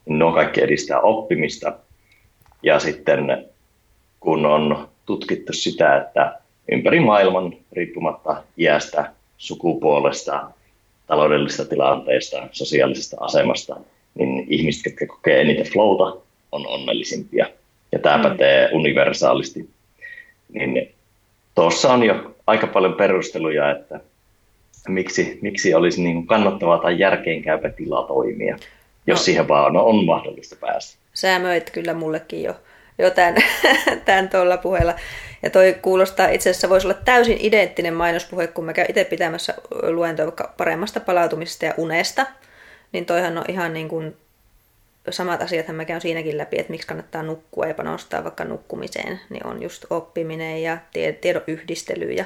[0.06, 1.72] Nuo kaikki edistää oppimista.
[2.62, 3.48] Ja sitten
[4.20, 6.40] kun on tutkittu sitä, että
[6.72, 10.50] ympäri maailman riippumatta iästä, sukupuolesta,
[11.08, 13.76] taloudellisesta tilanteesta, sosiaalisesta asemasta,
[14.14, 16.16] niin ihmiset, jotka kokee eniten flowta,
[16.52, 17.46] on onnellisimpia.
[17.92, 18.22] Ja tämä mm.
[18.22, 19.70] pätee universaalisti.
[20.52, 20.94] Niin
[21.54, 24.00] tuossa on jo aika paljon perusteluja, että
[24.88, 28.56] miksi, miksi olisi niin kannattavaa tai järkeenkäypä tila toimia,
[29.06, 29.24] jos no.
[29.24, 30.98] siihen vaan on, on mahdollista päästä.
[31.14, 32.54] Sä möit kyllä mullekin jo,
[32.98, 33.10] jo
[34.04, 34.94] tämän, tuolla puheella.
[35.42, 39.54] Ja toi kuulostaa itse asiassa voisi olla täysin identtinen mainospuhe, kun mä käyn itse pitämässä
[39.82, 42.26] luentoa vaikka paremmasta palautumisesta ja unesta.
[42.92, 44.16] Niin toihan on ihan niin kuin
[45.10, 49.46] samat asiat mä käyn siinäkin läpi, että miksi kannattaa nukkua ja panostaa vaikka nukkumiseen, niin
[49.46, 50.78] on just oppiminen ja
[51.20, 52.24] tiedon yhdistely ja,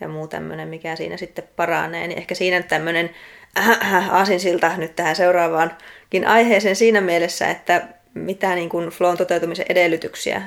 [0.00, 2.06] ja muu tämmöinen, mikä siinä sitten paranee.
[2.06, 3.10] Niin ehkä siinä tämmöinen
[3.58, 10.42] äh, aasinsilta nyt tähän seuraavaankin aiheeseen siinä mielessä, että mitä niin kuin flown toteutumisen edellytyksiä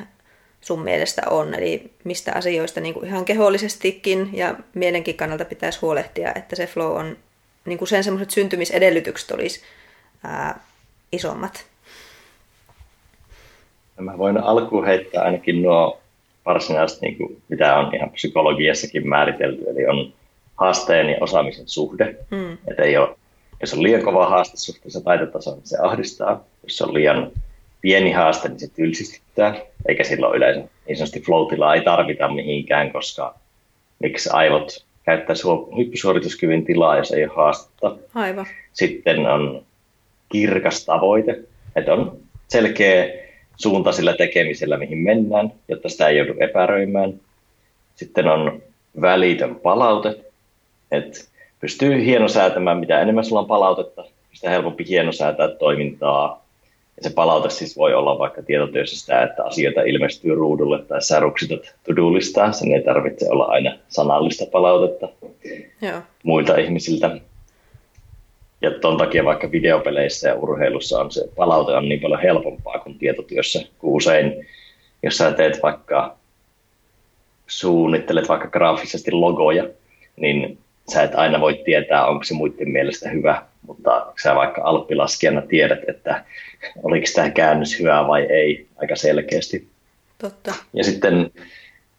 [0.62, 6.32] sun mielestä on, eli mistä asioista niin kuin ihan kehollisestikin ja mielenkin kannalta pitäisi huolehtia,
[6.36, 7.18] että se flow on,
[7.66, 9.62] niin kuin sen semmoiset syntymisedellytykset olisi
[10.24, 10.60] ää,
[11.12, 11.66] isommat.
[14.00, 16.00] Mä voin alkuun heittää ainakin nuo
[16.46, 20.14] varsinaiset, niin kuin, mitä on ihan psykologiassakin määritelty, eli on
[20.56, 22.16] haasteen ja osaamisen suhde.
[22.32, 22.58] Mm.
[22.68, 23.18] Että ei ole,
[23.62, 26.44] jos on liian kova haaste suhteessa taitotasoon, niin se ahdistaa.
[26.64, 27.32] Jos on liian
[27.82, 29.56] pieni haaste, niin se tylsistyttää,
[29.88, 33.36] eikä silloin yleensä niin sanotusti flow ei tarvita mihinkään, koska
[34.00, 35.36] miksi aivot käyttää
[35.78, 37.96] hyppysuorituskyvyn tilaa, jos ei ole haastetta.
[38.16, 38.46] Aivan.
[38.74, 39.66] Sitten on
[40.30, 41.40] kirkas tavoite,
[41.76, 43.10] että on selkeä
[43.56, 47.14] suunta sillä tekemisellä, mihin mennään, jotta sitä ei joudu epäröimään.
[47.96, 48.62] Sitten on
[49.02, 50.16] välitön palaute,
[50.92, 51.20] että
[51.60, 56.46] pystyy hienosäätämään, mitä enemmän sulla on palautetta, sitä helpompi hienosäätää toimintaa.
[57.00, 61.20] Ja se palaute siis voi olla vaikka tietotyössä sitä, että asioita ilmestyy ruudulle tai sä
[61.20, 61.94] ruksitat to
[62.52, 65.10] Sen ei tarvitse olla aina sanallista palautetta
[65.82, 66.02] Joo.
[66.24, 67.18] muilta ihmisiltä.
[68.62, 72.98] Ja ton takia vaikka videopeleissä ja urheilussa on se palaute on niin paljon helpompaa kuin
[72.98, 74.48] tietotyössä, kun usein
[75.04, 76.18] jos sä teet vaikka,
[77.48, 79.70] suunnittelet vaikka graafisesti logoja,
[80.16, 80.58] niin
[80.94, 85.80] sä et aina voi tietää, onko se muiden mielestä hyvä, mutta sä vaikka alppilaskijana tiedät,
[85.88, 86.26] että
[86.84, 89.68] oliko tämä käännös hyvä vai ei aika selkeästi.
[90.18, 90.54] Totta.
[90.74, 91.32] Ja sitten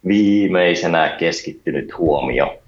[0.07, 2.59] viimeisenä keskittynyt huomio,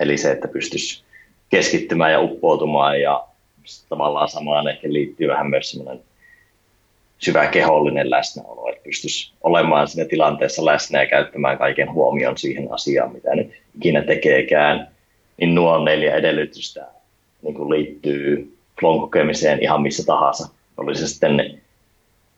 [0.00, 1.02] eli se, että pystyisi
[1.50, 3.24] keskittymään ja uppoutumaan ja
[3.88, 6.04] tavallaan samaan ehkä liittyy vähän myös semmoinen
[7.18, 13.12] syvä kehollinen läsnäolo, että pystyisi olemaan siinä tilanteessa läsnä ja käyttämään kaiken huomion siihen asiaan,
[13.12, 14.88] mitä nyt ikinä tekeekään,
[15.36, 16.86] niin nuo neljä edellytystä
[17.42, 20.48] niin kuin liittyy flown kokemiseen ihan missä tahansa.
[20.76, 21.62] Oli se sitten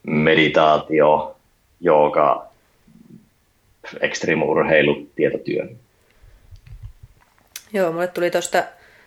[0.07, 1.37] meditaatio,
[1.81, 2.47] jooga,
[4.01, 5.69] extreme urheilu, tietotyö.
[7.73, 8.65] Joo, mulle tuli tuosta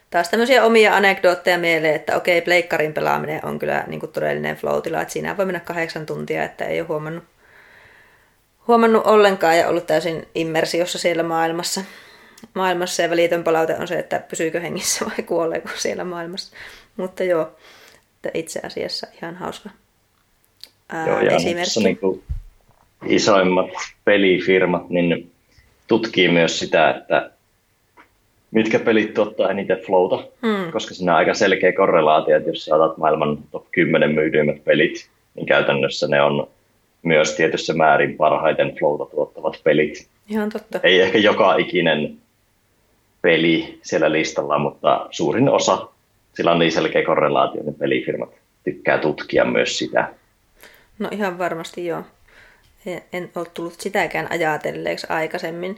[0.10, 4.78] taas tämmöisiä omia anekdootteja mieleen, että okei, pleikkarin pelaaminen on kyllä niin kuin todellinen flow
[5.02, 7.24] että siinä voi mennä kahdeksan tuntia, että ei ole huomannut,
[8.68, 11.82] huomannut ollenkaan ja ollut täysin immersiossa siellä maailmassa.
[12.54, 16.56] Maailmassa ja välitön palaute on se, että pysyykö hengissä vai kuoleeko siellä maailmassa.
[16.98, 17.52] Mutta joo,
[18.16, 19.70] että itse asiassa ihan hauska
[20.90, 21.84] ää, joo, ja esimerkki.
[21.84, 22.24] Niin kuin
[23.06, 23.70] isoimmat
[24.06, 25.32] pelifirmat niin
[25.88, 27.32] tutkii myös sitä, että
[28.52, 30.72] mitkä pelit tuottaa eniten flowta, hmm.
[30.72, 35.10] koska siinä on aika selkeä korrelaatio, että jos sä otat maailman top 10 myydyimmät pelit,
[35.36, 36.48] niin käytännössä ne on
[37.04, 40.08] myös tietyssä määrin parhaiten flowta tuottavat pelit.
[40.30, 40.80] Ihan totta.
[40.84, 42.18] Ei ehkä joka ikinen
[43.28, 45.88] peli siellä listalla, mutta suurin osa,
[46.34, 48.30] sillä on niin selkeä korrelaatio, että pelifirmat
[48.64, 50.10] tykkää tutkia myös sitä.
[51.00, 52.04] No ihan varmasti joo
[53.14, 55.78] en ole tullut sitäkään ajatelleeksi aikaisemmin.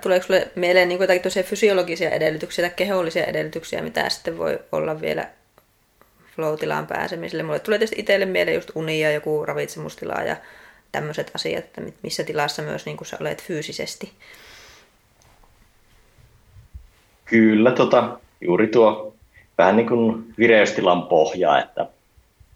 [0.00, 5.28] Tuleeko sinulle mieleen niin jotakin fysiologisia edellytyksiä tai kehollisia edellytyksiä, mitä sitten voi olla vielä
[6.36, 6.54] flow
[6.88, 7.42] pääsemiselle?
[7.42, 10.36] Mulle tulee tietysti itselle mieleen just uni ja joku ravitsemustila ja
[10.92, 14.12] tämmöiset asiat, että missä tilassa myös niin kuin sä olet fyysisesti.
[17.26, 19.14] Kyllä, tota, juuri tuo
[19.58, 21.86] vähän niin kuin vireystilan pohja, että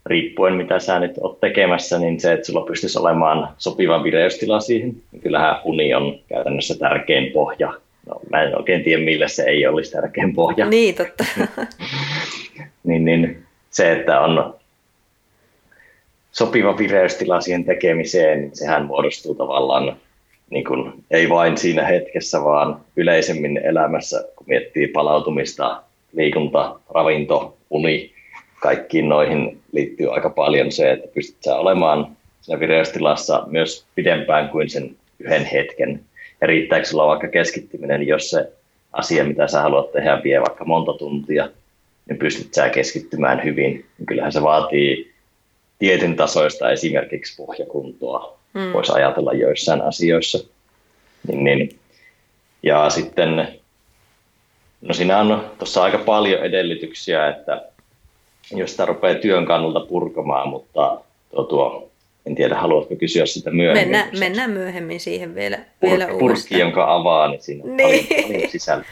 [0.06, 4.96] riippuen mitä sä nyt oot tekemässä, niin se, että sulla pystyisi olemaan sopiva vireystila siihen,
[5.12, 7.74] niin kyllähän uni on käytännössä tärkein pohja.
[8.06, 10.66] No, mä en oikein tiedä, millä se ei olisi tärkein pohja.
[10.66, 11.24] Niin, totta.
[12.85, 14.54] niin, niin, se, että on
[16.33, 19.96] sopiva vireystila siihen tekemiseen, niin sehän muodostuu tavallaan
[20.50, 25.82] niin kuin, ei vain siinä hetkessä, vaan yleisemmin elämässä, kun miettii palautumista,
[26.12, 28.12] liikunta, ravinto, uni,
[28.60, 34.70] kaikkiin noihin liittyy aika paljon se, että pystyt sä olemaan siinä vireystilassa myös pidempään kuin
[34.70, 36.00] sen yhden hetken.
[36.40, 38.52] Ja riittääkö sulla vaikka keskittyminen, jos se
[38.92, 41.48] asia, mitä sä haluat tehdä, vie vaikka monta tuntia,
[42.08, 43.84] niin pystyt sä keskittymään hyvin.
[44.06, 45.10] Kyllähän se vaatii
[45.78, 48.72] tietyn tasoista esimerkiksi pohjakuntoa, mm.
[48.72, 50.38] voisi ajatella joissain asioissa.
[51.28, 51.78] Niin, niin.
[52.62, 53.60] Ja sitten,
[54.80, 57.62] no siinä on tuossa aika paljon edellytyksiä, että
[58.50, 61.90] jos sitä rupeaa työn kannalta purkamaan, mutta tuo, tuo
[62.26, 63.82] en tiedä, haluatko kysyä sitä myöhemmin.
[63.82, 66.28] Mennään, mennään myöhemmin siihen vielä, Pur, vielä uudestaan.
[66.28, 68.06] Purkki, jonka avaa, niin siinä on niin.
[68.06, 68.84] paljon, paljon sisällä.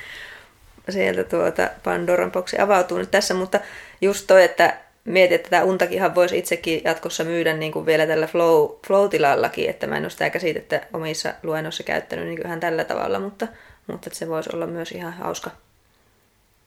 [0.88, 3.61] Sieltä tuota Pandoran boksi avautuu nyt tässä, mutta
[4.01, 8.27] just toi, että mietit, että tätä untakinhan voisi itsekin jatkossa myydä niin kuin vielä tällä
[8.27, 13.21] flow, flow-tilallakin, että mä en ole sitä käsitettä omissa luennoissa käyttänyt niin ihan tällä tavalla,
[13.21, 13.49] mutta,
[13.87, 15.51] mutta se voisi olla myös ihan hauska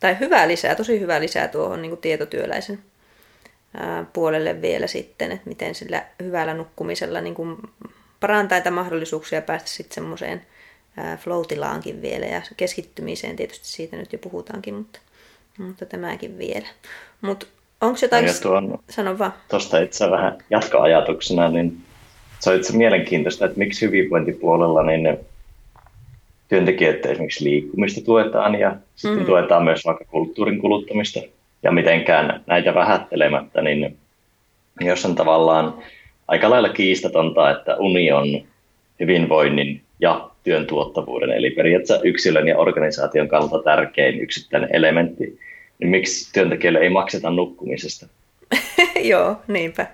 [0.02, 2.80] tai hyvää lisää, tosi hyvää lisää tuohon niin kuin tietotyöläisen
[4.14, 7.58] puolelle vielä sitten, että miten sillä hyvällä nukkumisella niin kuin
[8.20, 10.46] parantaa näitä mahdollisuuksia päästä sitten semmoiseen
[11.18, 15.00] flow-tilaankin vielä ja keskittymiseen tietysti siitä nyt jo puhutaankin, mutta,
[15.58, 16.68] mutta tämäkin vielä.
[17.22, 17.46] Mutta
[17.82, 19.34] onko jotain, no tuon, sano vaan.
[19.50, 21.78] Tuosta itse vähän jatkoajatuksena, niin
[22.40, 25.18] se on itse mielenkiintoista, että miksi hyvinvointipuolella niin
[26.48, 29.26] työntekijöiden esimerkiksi liikkumista tuetaan ja sitten mm.
[29.26, 31.20] tuetaan myös vaikka kulttuurin kuluttamista.
[31.64, 33.98] Ja mitenkään näitä vähättelemättä, niin
[34.82, 35.74] jos on tavallaan
[36.28, 38.26] aika lailla kiistatonta, että uni on
[39.00, 45.40] hyvinvoinnin ja työn tuottavuuden, eli periaatteessa yksilön ja organisaation kannalta tärkein yksittäinen elementti,
[45.82, 48.08] niin miksi työntekijöille ei makseta nukkumisesta?
[49.12, 49.88] Joo, niinpä.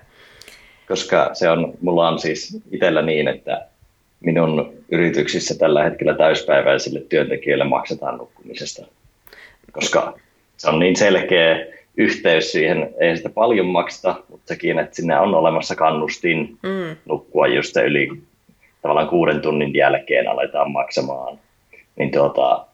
[0.88, 3.68] Koska se on, mulla on siis itsellä niin, että
[4.20, 8.86] minun yrityksissä tällä hetkellä täyspäiväisille työntekijöille maksetaan nukkumisesta,
[9.72, 10.20] koska
[10.58, 11.66] se on niin selkeä
[11.98, 16.96] yhteys siihen, ei sitä paljon makseta, mutta sekin, että sinne on olemassa kannustin mm.
[17.06, 18.10] nukkua just yli
[18.82, 21.40] tavallaan kuuden tunnin jälkeen aletaan maksamaan,
[21.96, 22.67] niin tuota,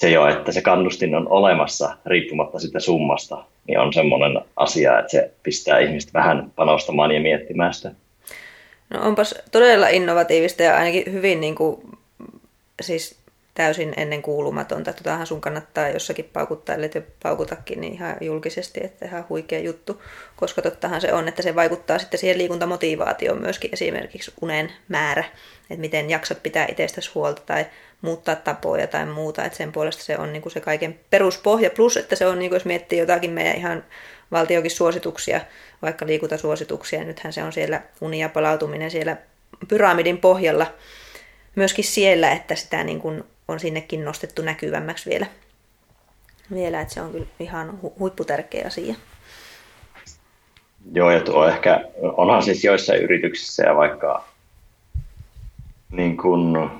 [0.00, 5.10] se jo, että se kannustin on olemassa riippumatta sitä summasta, niin on semmoinen asia, että
[5.10, 7.92] se pistää ihmiset vähän panostamaan ja miettimään sitä.
[8.90, 11.80] No onpas todella innovatiivista ja ainakin hyvin niin kuin,
[12.80, 13.19] siis
[13.54, 14.92] täysin ennen kuulumatonta.
[14.92, 20.02] Totahan sun kannattaa jossakin paukuttaa, ellei te paukutakin, niin ihan julkisesti, että ihan huikea juttu.
[20.36, 25.24] Koska tottahan se on, että se vaikuttaa sitten siihen liikuntamotivaatioon myöskin esimerkiksi unen määrä,
[25.70, 27.66] että miten jaksat pitää itsestäsi huolta tai
[28.02, 29.44] muuttaa tapoja tai muuta.
[29.44, 31.70] Että sen puolesta se on niin kuin se kaiken peruspohja.
[31.70, 33.84] Plus, että se on, niin kuin jos miettii jotakin meidän ihan
[34.30, 35.40] valtiokin suosituksia,
[35.82, 39.16] vaikka liikuntasuosituksia, nythän se on siellä uni ja palautuminen siellä
[39.68, 40.74] pyramidin pohjalla
[41.54, 45.26] myöskin siellä, että sitä niin kuin on sinnekin nostettu näkyvämmäksi vielä.
[46.54, 48.94] vielä että se on kyllä ihan hu- huipputärkeä asia.
[50.92, 54.24] Joo, ja tuo ehkä, onhan siis joissain yrityksissä ja vaikka
[55.92, 56.70] niin kuin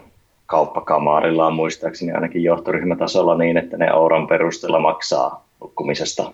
[0.47, 6.33] kauppakamarilla on muistaakseni ainakin johtoryhmätasolla niin, että ne euron perusteella maksaa nukkumisesta.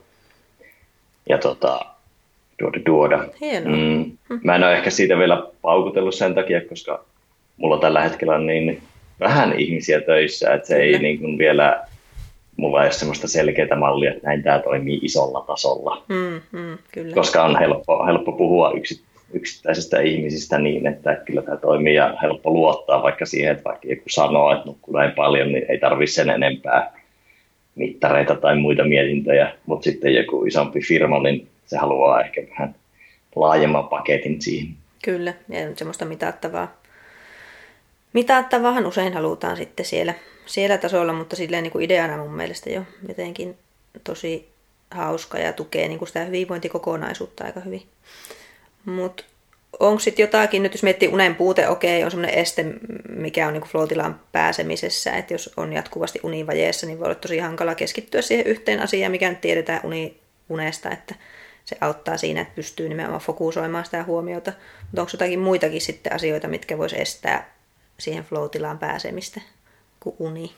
[1.29, 1.81] Ja tota,
[2.59, 3.19] tuoda duoda.
[3.65, 4.19] Mm.
[4.45, 7.05] Mä en ole ehkä siitä vielä paukutellut sen takia, koska
[7.57, 8.83] mulla tällä hetkellä on niin
[9.21, 11.87] vähän ihmisiä töissä, että se ei niin kuin vielä,
[12.57, 16.03] mulla ei ole sellaista selkeää mallia, että näin tämä toimii isolla tasolla.
[16.09, 17.15] Mm, mm, kyllä.
[17.15, 19.03] Koska on helppo, helppo puhua yksi,
[19.33, 24.09] yksittäisistä ihmisistä niin, että kyllä tämä toimii ja helppo luottaa vaikka siihen, että vaikka joku
[24.09, 26.93] sanoo, että nukkuu näin paljon, niin ei tarvitse sen enempää
[27.75, 32.75] mittareita tai muita mietintöjä, mutta sitten joku isompi firma, niin se haluaa ehkä vähän
[33.37, 34.75] laajemman paketin siihen.
[35.05, 36.77] Kyllä, ja semmoista mitattavaa
[38.17, 40.15] mitattavahan usein halutaan sitten siellä,
[40.47, 43.59] siellä tasolla, mutta silleen niin kuin ideana mun mielestä jo jotenkin
[44.05, 44.49] tosi
[44.91, 47.83] hauska ja tukee niin kuin sitä hyvinvointikokonaisuutta aika hyvin.
[48.85, 49.25] Mutta
[49.81, 52.65] onko sitten jotakin, nyt jos miettii unen puute, okei, on semmoinen este,
[53.09, 57.75] mikä on niin flow-tilaan pääsemisessä, että jos on jatkuvasti univajeessa, niin voi olla tosi hankala
[57.75, 60.17] keskittyä siihen yhteen asiaan, mikä nyt tiedetään uni,
[60.49, 61.15] unesta, että
[61.65, 64.53] se auttaa siinä, että pystyy nimenomaan fokusoimaan sitä huomiota.
[64.83, 67.56] Mutta onko jotakin muitakin sitten asioita, mitkä voisi estää
[67.99, 69.41] siihen flow-tilaan pääsemistä
[70.01, 70.53] kuin uni?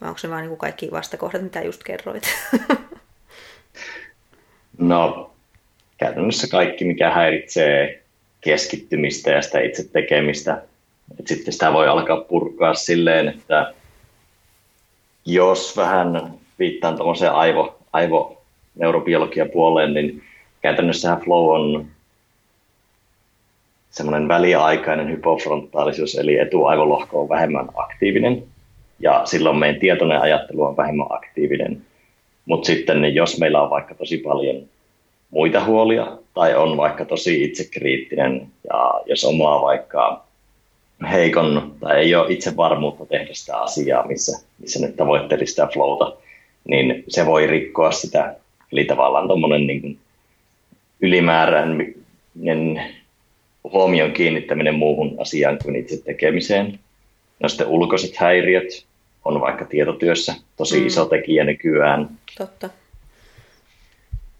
[0.00, 2.24] Vai onko se vaan niin kaikki vastakohdat, mitä just kerroit?
[4.78, 5.30] no,
[5.98, 8.02] käytännössä kaikki, mikä häiritsee
[8.40, 10.62] keskittymistä ja sitä itse tekemistä.
[11.20, 13.74] Et sitten sitä voi alkaa purkaa silleen, että
[15.24, 20.22] jos vähän viittaan tuommoiseen aivo, aivoneurobiologian puoleen, niin
[20.62, 21.86] käytännössä flow on
[23.94, 28.44] semmoinen väliaikainen hypofrontaalisuus, eli etuaivolohko on vähemmän aktiivinen,
[29.00, 31.82] ja silloin meidän tietoinen ajattelu on vähemmän aktiivinen.
[32.44, 34.62] Mutta sitten niin jos meillä on vaikka tosi paljon
[35.30, 40.24] muita huolia, tai on vaikka tosi itsekriittinen, ja jos omaa vaikka
[41.12, 46.12] heikon, tai ei ole itse varmuutta tehdä sitä asiaa, missä, missä nyt tavoittelisi sitä flowta,
[46.68, 48.34] niin se voi rikkoa sitä.
[48.72, 49.98] Eli tavallaan tuommoinen niin
[51.00, 53.03] ylimääräinen
[53.64, 56.78] huomion kiinnittäminen muuhun asiaan kuin itse tekemiseen.
[57.40, 58.86] No sitten ulkoiset häiriöt
[59.24, 60.86] on vaikka tietotyössä tosi mm.
[60.86, 62.10] iso tekijä nykyään.
[62.38, 62.70] Totta.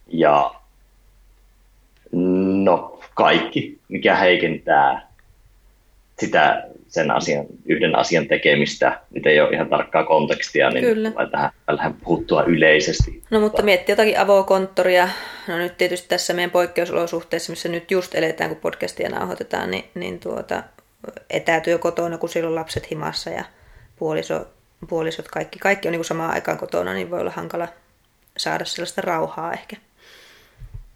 [0.08, 0.54] Ja
[2.64, 5.08] no kaikki, mikä heikentää
[6.18, 11.12] sitä sen asian, yhden asian tekemistä, nyt ei ole ihan tarkkaa kontekstia, niin Kyllä.
[11.30, 13.22] tähän vähän puhuttua yleisesti.
[13.30, 15.08] No mutta mietti jotakin avokonttoria,
[15.48, 20.20] no nyt tietysti tässä meidän poikkeusolosuhteissa, missä nyt just eletään, kun podcastia nauhoitetaan, niin, niin
[20.20, 20.62] tuota,
[21.30, 23.44] etätyö kotona, kun silloin lapset himassa ja
[23.96, 24.46] puoliso,
[24.88, 27.68] puolisot, kaikki, kaikki on niin kuin samaan aikaan kotona, niin voi olla hankala
[28.36, 29.76] saada sellaista rauhaa ehkä.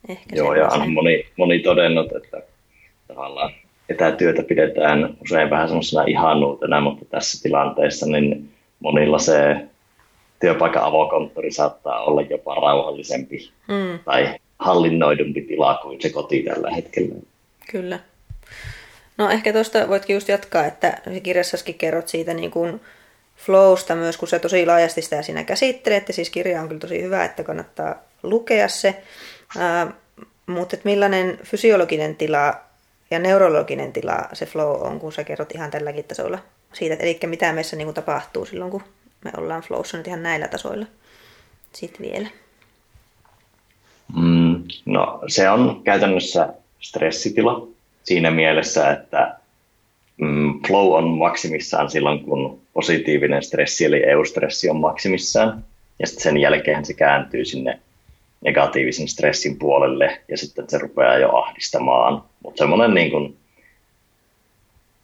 [0.08, 2.42] ehkä Joo, ja on moni, moni todennut, että
[3.08, 3.52] tavallaan
[3.88, 9.56] etätyötä pidetään usein vähän semmoisena ihanuutena, mutta tässä tilanteessa niin monilla se
[10.40, 13.98] työpaikan avokonttori saattaa olla jopa rauhallisempi mm.
[14.04, 17.14] tai hallinnoidumpi tila kuin se koti tällä hetkellä.
[17.70, 17.98] Kyllä.
[19.18, 22.80] No ehkä tuosta voitkin just jatkaa, että kirjassaskin kerrot siitä niin kuin
[23.36, 27.02] flowsta myös, kun sä tosi laajasti sitä siinä käsittelet, ja siis kirja on kyllä tosi
[27.02, 29.02] hyvä, että kannattaa lukea se.
[29.56, 29.88] Äh,
[30.46, 32.67] mutta millainen fysiologinen tila
[33.10, 36.38] ja neurologinen tila se flow on, kun sä kerrot ihan tälläkin tasolla
[36.72, 38.82] siitä, eli mitä meissä niin tapahtuu silloin, kun
[39.24, 40.86] me ollaan flowssa nyt ihan näillä tasoilla
[41.72, 42.28] sitten vielä.
[44.16, 47.68] Mm, no se on käytännössä stressitila
[48.02, 49.36] siinä mielessä, että
[50.16, 55.64] mm, flow on maksimissaan silloin, kun positiivinen stressi eli eustressi on maksimissaan.
[55.98, 57.80] Ja sitten sen jälkeen se kääntyy sinne
[58.40, 62.22] negatiivisen stressin puolelle ja sitten se rupeaa jo ahdistamaan.
[62.44, 63.36] Mutta semmoinen niin kuin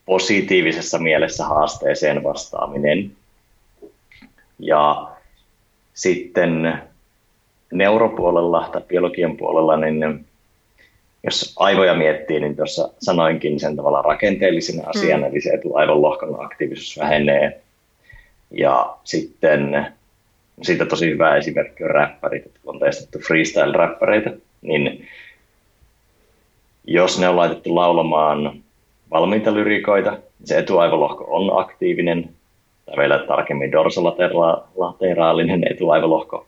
[0.06, 3.10] positiivisessa mielessä haasteeseen vastaaminen.
[4.58, 5.10] Ja
[5.94, 6.82] sitten
[7.72, 10.26] neuropuolella tai biologian puolella, niin
[11.24, 15.26] jos aivoja miettii, niin tuossa sanoinkin sen tavalla rakenteellisena asian, mm.
[15.26, 17.60] eli se etuaivon lohkon aktiivisuus vähenee.
[18.50, 19.86] Ja sitten
[20.62, 24.30] siitä tosi hyvä esimerkki on räppärit, että kun on testattu freestyle-räppäreitä,
[24.62, 25.08] niin
[26.86, 28.62] jos ne on laitettu laulamaan
[29.10, 32.30] valmiita lyrikoita, niin se etuaivolohko on aktiivinen,
[32.86, 36.46] tai vielä tarkemmin dorsolateraalinen etuaivolohko,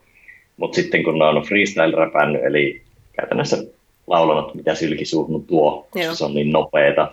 [0.57, 2.83] mutta sitten kun ne on freestyle-räpännyt, eli
[3.13, 3.57] käytännössä
[4.07, 6.15] laulanut, mitä sylki suuhun tuo, koska Joo.
[6.15, 7.13] se on niin nopeeta,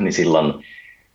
[0.00, 0.54] niin silloin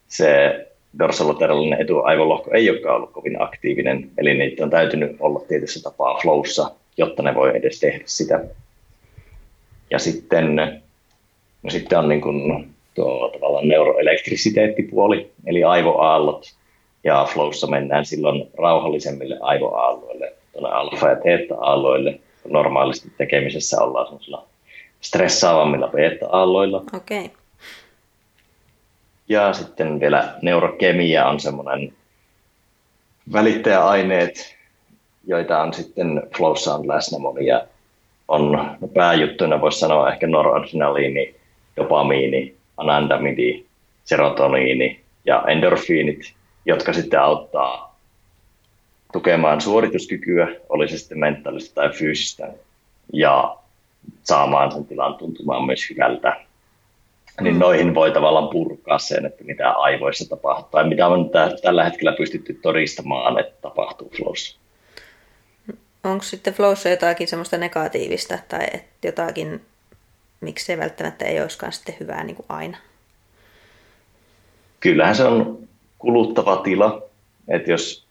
[0.08, 0.65] se
[1.00, 6.72] dorsolateraalinen etuaivolohko ei olekaan ollut kovin aktiivinen, eli niitä on täytynyt olla tietyssä tapaa flowssa,
[6.98, 8.46] jotta ne voi edes tehdä sitä.
[9.92, 10.56] Ja sitten,
[11.64, 16.54] no sitten on niin kuin tuo tavallaan neuroelektrisiteettipuoli, eli aivoaallot,
[17.04, 22.20] ja flowssa mennään silloin rauhallisemmille aivoaalloille, tuonne alfa- ja theta-aalloille.
[22.50, 24.46] Normaalisti tekemisessä ollaan sellaisilla
[25.02, 26.84] stressaavammilla beta-aalloilla.
[26.94, 27.30] Okay.
[29.30, 31.94] Ja sitten vielä neurokemia on semmoinen
[33.34, 34.56] välittäjäaineet,
[35.28, 37.62] joita on sitten flowssa on läsnä monia.
[38.28, 38.52] On
[38.82, 41.36] no pääjuttuina voisi sanoa ehkä noradrenaliini,
[41.78, 43.66] dopamiini, anandamidi,
[44.04, 46.34] serotoniini ja endorfiinit,
[46.66, 47.96] jotka sitten auttaa
[49.14, 52.54] tukemaan suorituskykyä, oli se sitten mentaalista tai fyysistä,
[53.14, 53.58] ja
[54.24, 56.42] saamaan sen tilan tuntumaan myös hyvältä.
[57.42, 57.60] Niin mm.
[57.60, 61.30] noihin voi tavallaan purkaa sen, että mitä aivoissa tapahtuu, tai mitä on
[61.64, 64.58] tällä hetkellä pystytty todistamaan, että tapahtuu flowssa.
[66.04, 69.62] Onko sitten flowssa jotakin semmoista negatiivista, tai että jotakin,
[70.42, 72.78] miksi se välttämättä ei olisikaan sitten hyvää niin kuin aina?
[74.80, 75.60] Kyllähän se on
[76.00, 77.02] kuluttava tila,
[77.48, 78.06] että jos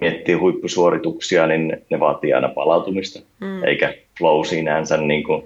[0.00, 3.64] miettii huippusuorituksia, niin ne vaatii aina palautumista, mm.
[3.64, 5.42] eikä flow sinänsä niin kuin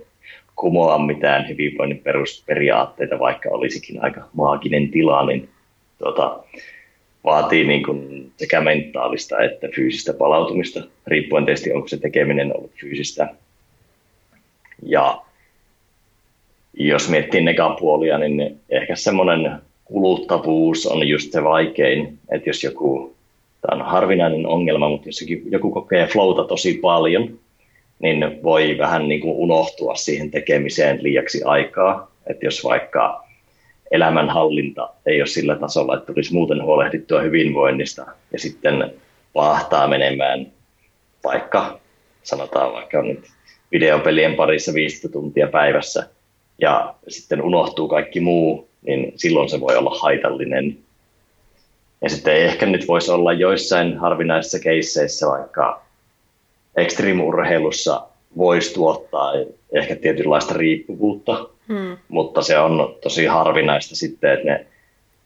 [0.59, 5.49] kumoa mitään hyvinvoinnin perusperiaatteita, vaikka olisikin aika maaginen tila, niin
[5.99, 6.43] tuota,
[7.25, 13.29] vaatii niin kuin sekä mentaalista että fyysistä palautumista, riippuen tietysti onko se tekeminen ollut fyysistä.
[14.83, 15.23] Ja
[16.75, 19.53] jos miettii negapuolia, niin ehkä semmoinen
[19.85, 23.15] kuluttavuus on just se vaikein, että jos joku,
[23.61, 27.39] tämä on harvinainen ongelma, mutta jos joku kokee flowta tosi paljon,
[27.99, 32.11] niin voi vähän niin kuin unohtua siihen tekemiseen liiaksi aikaa.
[32.27, 33.25] Että jos vaikka
[33.91, 38.95] elämänhallinta ei ole sillä tasolla, että tulisi muuten huolehdittua hyvinvoinnista ja sitten
[39.35, 40.47] vahtaa menemään
[41.25, 41.81] vaikka,
[42.23, 43.21] sanotaan vaikka nyt
[43.73, 46.09] videopelien parissa 15 tuntia päivässä
[46.59, 50.79] ja sitten unohtuu kaikki muu, niin silloin se voi olla haitallinen.
[52.03, 55.88] Ja sitten ehkä nyt voisi olla joissain harvinaisissa keisseissä vaikka
[56.79, 58.07] ekstriimurheilussa
[58.37, 59.33] voisi tuottaa
[59.73, 61.97] ehkä tietynlaista riippuvuutta, hmm.
[62.09, 64.67] mutta se on tosi harvinaista sitten, että ne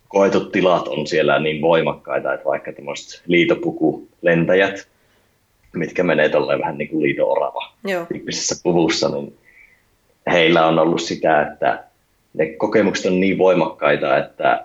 [0.08, 4.88] koetut tilat on siellä niin voimakkaita, että vaikka tämmöiset liitopukulentäjät,
[5.72, 7.72] mitkä menee tolleen vähän niin kuin liito-orava
[8.08, 9.38] tyyppisessä puvussa, niin
[10.32, 11.84] heillä on ollut sitä, että
[12.34, 14.64] ne kokemukset on niin voimakkaita, että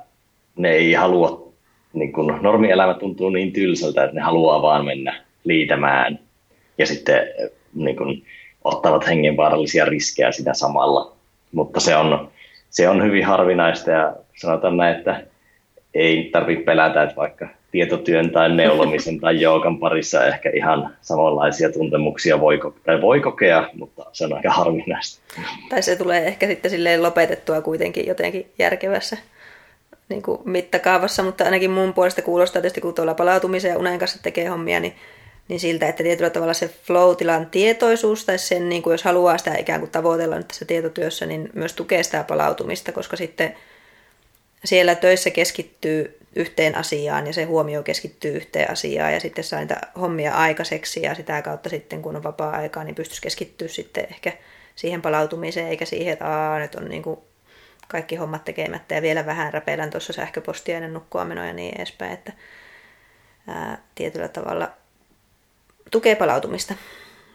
[0.56, 1.54] ne ei halua,
[1.94, 6.20] niin kun normielämä tuntuu niin tylsältä, että ne haluaa vaan mennä liitämään
[6.78, 7.28] ja sitten
[7.74, 8.22] niin kun,
[8.64, 11.14] ottavat hengenvaarallisia riskejä sitä samalla.
[11.52, 12.32] Mutta se on,
[12.70, 15.24] se on hyvin harvinaista ja sanotaan näin, että
[15.94, 22.40] ei tarvitse pelätä, että vaikka tietotyön tai neulomisen tai joogan parissa ehkä ihan samanlaisia tuntemuksia
[22.40, 25.22] voi, tai voi kokea, mutta se on aika harvinaista.
[25.70, 29.18] Tai se tulee ehkä sitten silleen lopetettua kuitenkin jotenkin järkevässä
[30.10, 34.24] niin kuin mittakaavassa, mutta ainakin mun puolesta kuulostaa tietysti, kun tuolla palautumisen ja unen kanssa
[34.24, 34.94] tekee hommia, niin,
[35.48, 39.56] niin siltä, että tietyllä tavalla se flow-tilan tietoisuus, tai sen, niin kuin jos haluaa sitä
[39.56, 43.56] ikään kuin tavoitella nyt tässä tietotyössä, niin myös tukee sitä palautumista, koska sitten
[44.66, 49.82] siellä töissä keskittyy yhteen asiaan ja se huomio keskittyy yhteen asiaan ja sitten saa niitä
[50.00, 54.34] hommia aikaiseksi ja sitä kautta sitten kun on vapaa-aikaa, niin pystyisi keskittyä sitten ehkä
[54.76, 57.20] siihen palautumiseen eikä siihen, että Aa, nyt on niin kuin
[57.88, 62.34] kaikki hommat tekemättä ja vielä vähän räpeilän tuossa sähköpostia ennen nukkua ja niin edespäin, että
[63.48, 64.72] ää, tietyllä tavalla
[65.92, 66.74] tukee palautumista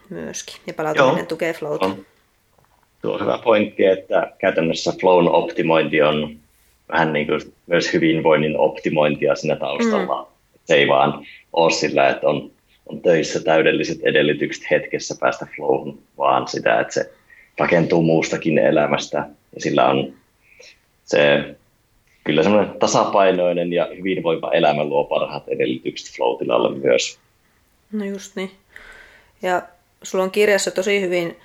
[0.09, 1.85] myöskin ja palautuminen Joo, tukee flowta.
[1.85, 2.05] On.
[3.01, 6.37] Tuo on hyvä pointti, että käytännössä flown optimointi on
[6.91, 10.21] vähän niin kuin myös hyvinvoinnin optimointia siinä taustalla.
[10.21, 10.57] Mm.
[10.65, 12.51] Se ei vaan ole sillä, että on,
[12.85, 17.11] on töissä täydelliset edellytykset hetkessä päästä flowhun, vaan sitä, että se
[17.57, 19.17] rakentuu muustakin elämästä
[19.55, 20.13] ja sillä on
[21.05, 21.55] se
[22.23, 26.37] kyllä semmoinen tasapainoinen ja hyvinvoiva elämä luo parhaat edellytykset flow
[26.81, 27.19] myös.
[27.93, 28.51] No just niin.
[29.41, 29.61] Ja
[30.03, 31.39] sulla on kirjassa tosi hyvin,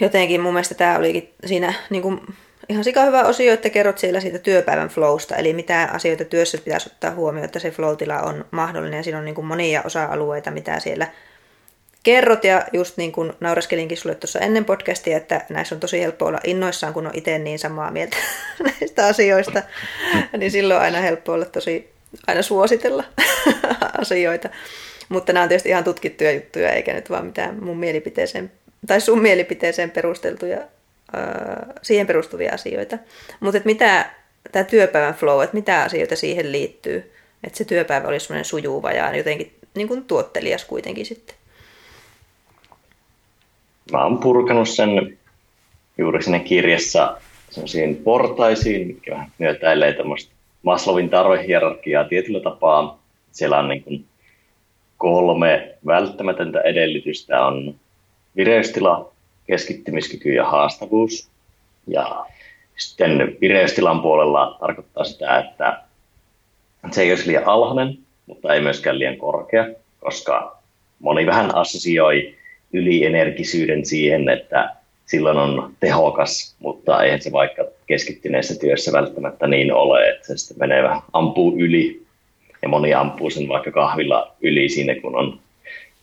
[0.00, 2.20] jotenkin mun mielestä tämä olikin siinä niin kuin
[2.68, 6.90] ihan sika hyvä osio, että kerrot siellä siitä työpäivän flowsta, eli mitä asioita työssä pitäisi
[6.92, 10.80] ottaa huomioon, että se flow on mahdollinen, ja siinä on niin kuin monia osa-alueita, mitä
[10.80, 11.06] siellä
[12.02, 16.26] kerrot, ja just niin kuin naureskelinkin sulle tuossa ennen podcastia, että näissä on tosi helppo
[16.26, 18.16] olla innoissaan, kun on itse niin samaa mieltä
[18.80, 19.62] näistä asioista,
[20.38, 21.92] niin silloin on aina helppo olla tosi,
[22.26, 23.04] aina suositella
[24.00, 24.48] asioita.
[25.08, 28.52] Mutta nämä on tietysti ihan tutkittuja juttuja, eikä nyt vaan mitään mun mielipiteeseen,
[28.86, 30.58] tai sun mielipiteeseen perusteltuja,
[31.82, 32.98] siihen perustuvia asioita.
[33.40, 34.10] Mutta mitä
[34.52, 37.12] tämä työpäivän flow, että mitä asioita siihen liittyy,
[37.44, 41.36] että se työpäivä olisi semmoinen sujuva ja jotenkin niin kuin tuottelias kuitenkin sitten
[43.92, 45.18] mä oon purkanut sen
[45.98, 47.18] juuri sinne kirjassa
[47.50, 50.32] sellaisiin portaisiin, mitkä vähän myötäilee tämmöistä
[50.62, 53.02] Maslowin tarvehierarkiaa tietyllä tapaa.
[53.32, 54.04] Siellä on niin kuin
[54.98, 57.74] kolme välttämätöntä edellytystä on
[58.36, 59.12] vireystila,
[59.46, 61.28] keskittymiskyky ja haastavuus.
[61.86, 62.26] Ja
[62.76, 65.82] sitten vireystilan puolella tarkoittaa sitä, että
[66.90, 69.66] se ei olisi liian alhainen, mutta ei myöskään liian korkea,
[70.00, 70.58] koska
[70.98, 72.34] moni vähän assosioi
[72.72, 74.74] ylienergisyyden siihen, että
[75.06, 80.58] silloin on tehokas, mutta eihän se vaikka keskittyneessä työssä välttämättä niin ole, että se sitten
[80.58, 82.07] menee vähän, ampuu yli
[82.62, 85.40] ja moni ampuu sen vaikka kahvilla yli siinä, kun on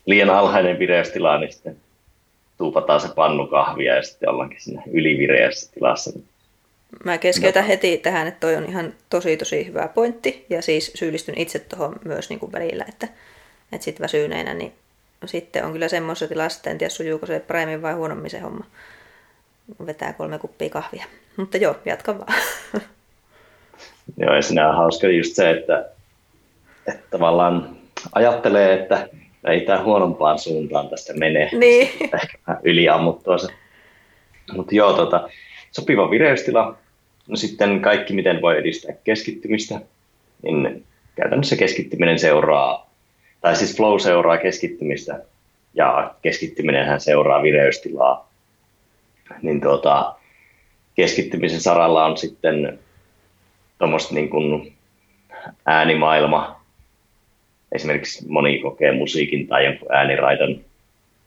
[0.06, 1.76] liian alhainen vireystila, niin sitten
[2.58, 6.10] tuupataan se pannu kahvia ja sitten ollaankin siinä ylivireässä tilassa.
[7.04, 7.68] Mä keskeytän no.
[7.68, 11.96] heti tähän, että toi on ihan tosi tosi hyvä pointti ja siis syyllistyn itse tuohon
[12.04, 13.08] myös niin kuin välillä, että,
[13.72, 14.72] että sitten väsyneenä niin
[15.20, 18.38] No sitten on kyllä semmoisessa tilassa, että en tiedä sujuuko se paremmin vai huonommin se
[18.38, 18.64] homma.
[19.86, 21.04] Vetää kolme kuppia kahvia.
[21.36, 22.34] Mutta joo, jatka vaan.
[24.20, 25.88] Joo, ja siinä on hauska just se, että,
[26.88, 27.76] että tavallaan
[28.12, 29.08] ajattelee, että
[29.46, 31.48] ei tämä huonompaan suuntaan tästä mene.
[31.52, 31.88] Niin.
[32.00, 33.48] Ehkä vähän yliammuttua se.
[34.52, 35.28] Mutta joo, tota,
[35.72, 36.76] sopiva vireystila.
[37.28, 39.80] No sitten kaikki, miten voi edistää keskittymistä.
[40.42, 40.84] Niin
[41.16, 42.90] käytännössä keskittyminen seuraa
[43.40, 45.20] tai siis flow seuraa keskittymistä
[45.74, 48.28] ja keskittyminenhän seuraa vireystilaa.
[49.42, 50.14] Niin tuota,
[50.94, 52.78] keskittymisen saralla on sitten
[53.78, 54.72] tuommoista niin kuin
[55.66, 56.55] äänimaailma.
[57.72, 60.56] Esimerkiksi moni kokee musiikin tai jonkun ääniraidan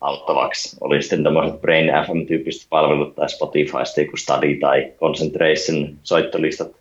[0.01, 0.77] auttavaksi.
[0.81, 6.79] Oli sitten tämmöiset Brain FM-tyyppiset palvelut tai Spotify, joku Study tai Concentration soittolistat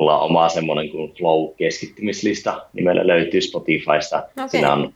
[0.00, 4.18] mulla on oma semmoinen kuin Flow-keskittymislista, nimellä löytyy Spotifysta.
[4.18, 4.48] Okay.
[4.48, 4.92] Siinä on,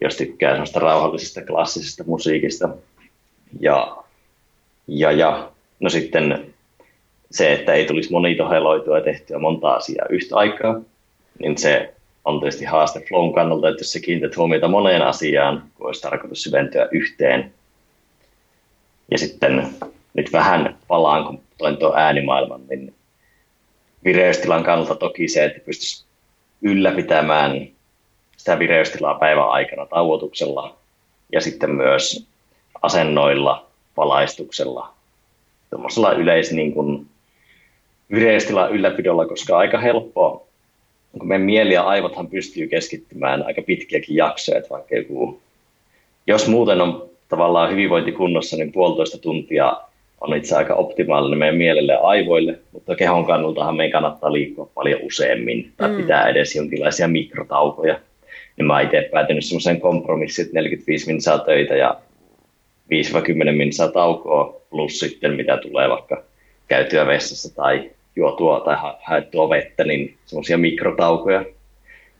[0.00, 2.68] jos tykkää semmoista rauhallisesta klassisesta musiikista.
[3.60, 3.96] Ja,
[4.88, 6.54] ja, ja no sitten
[7.30, 10.80] se, että ei tulisi monitoheloitua ja tehtyä monta asiaa yhtä aikaa,
[11.38, 11.94] niin se
[12.24, 16.42] on tietysti haaste flown kannalta, että jos sä kiinnität huomiota moneen asiaan, kun olisi tarkoitus
[16.42, 17.52] syventyä yhteen.
[19.10, 19.68] Ja sitten
[20.14, 22.94] nyt vähän palaan, kun toin tuon äänimaailman, niin
[24.04, 26.04] vireystilan kannalta toki se, että pystyisi
[26.62, 27.68] ylläpitämään
[28.36, 30.76] sitä vireystilaa päivän aikana tauotuksella
[31.32, 32.26] ja sitten myös
[32.82, 33.66] asennoilla,
[33.96, 34.94] valaistuksella,
[35.70, 37.06] tuommoisella yleis niin kuin
[38.10, 40.46] vireystilan ylläpidolla, koska aika helppoa,
[41.18, 45.40] kun meidän mieli ja aivothan pystyy keskittymään aika pitkiäkin jaksoja, että vaikka joku,
[46.26, 49.76] jos muuten on tavallaan hyvinvointikunnossa, niin puolitoista tuntia
[50.20, 55.00] on itse aika optimaalinen meidän mielelle ja aivoille, mutta kehon kannaltahan meidän kannattaa liikkua paljon
[55.02, 55.96] useammin tai mm.
[55.96, 58.00] pitää edes jonkinlaisia mikrotaukoja.
[58.56, 62.00] Niin mä itse päätynyt semmoiseen kompromissiin, että 45 minsaa töitä ja
[63.50, 66.22] 5-10 minsaa taukoa plus sitten mitä tulee vaikka
[66.68, 71.44] käytyä vessassa tai juotua tai ha- haettua vettä, niin semmoisia mikrotaukoja.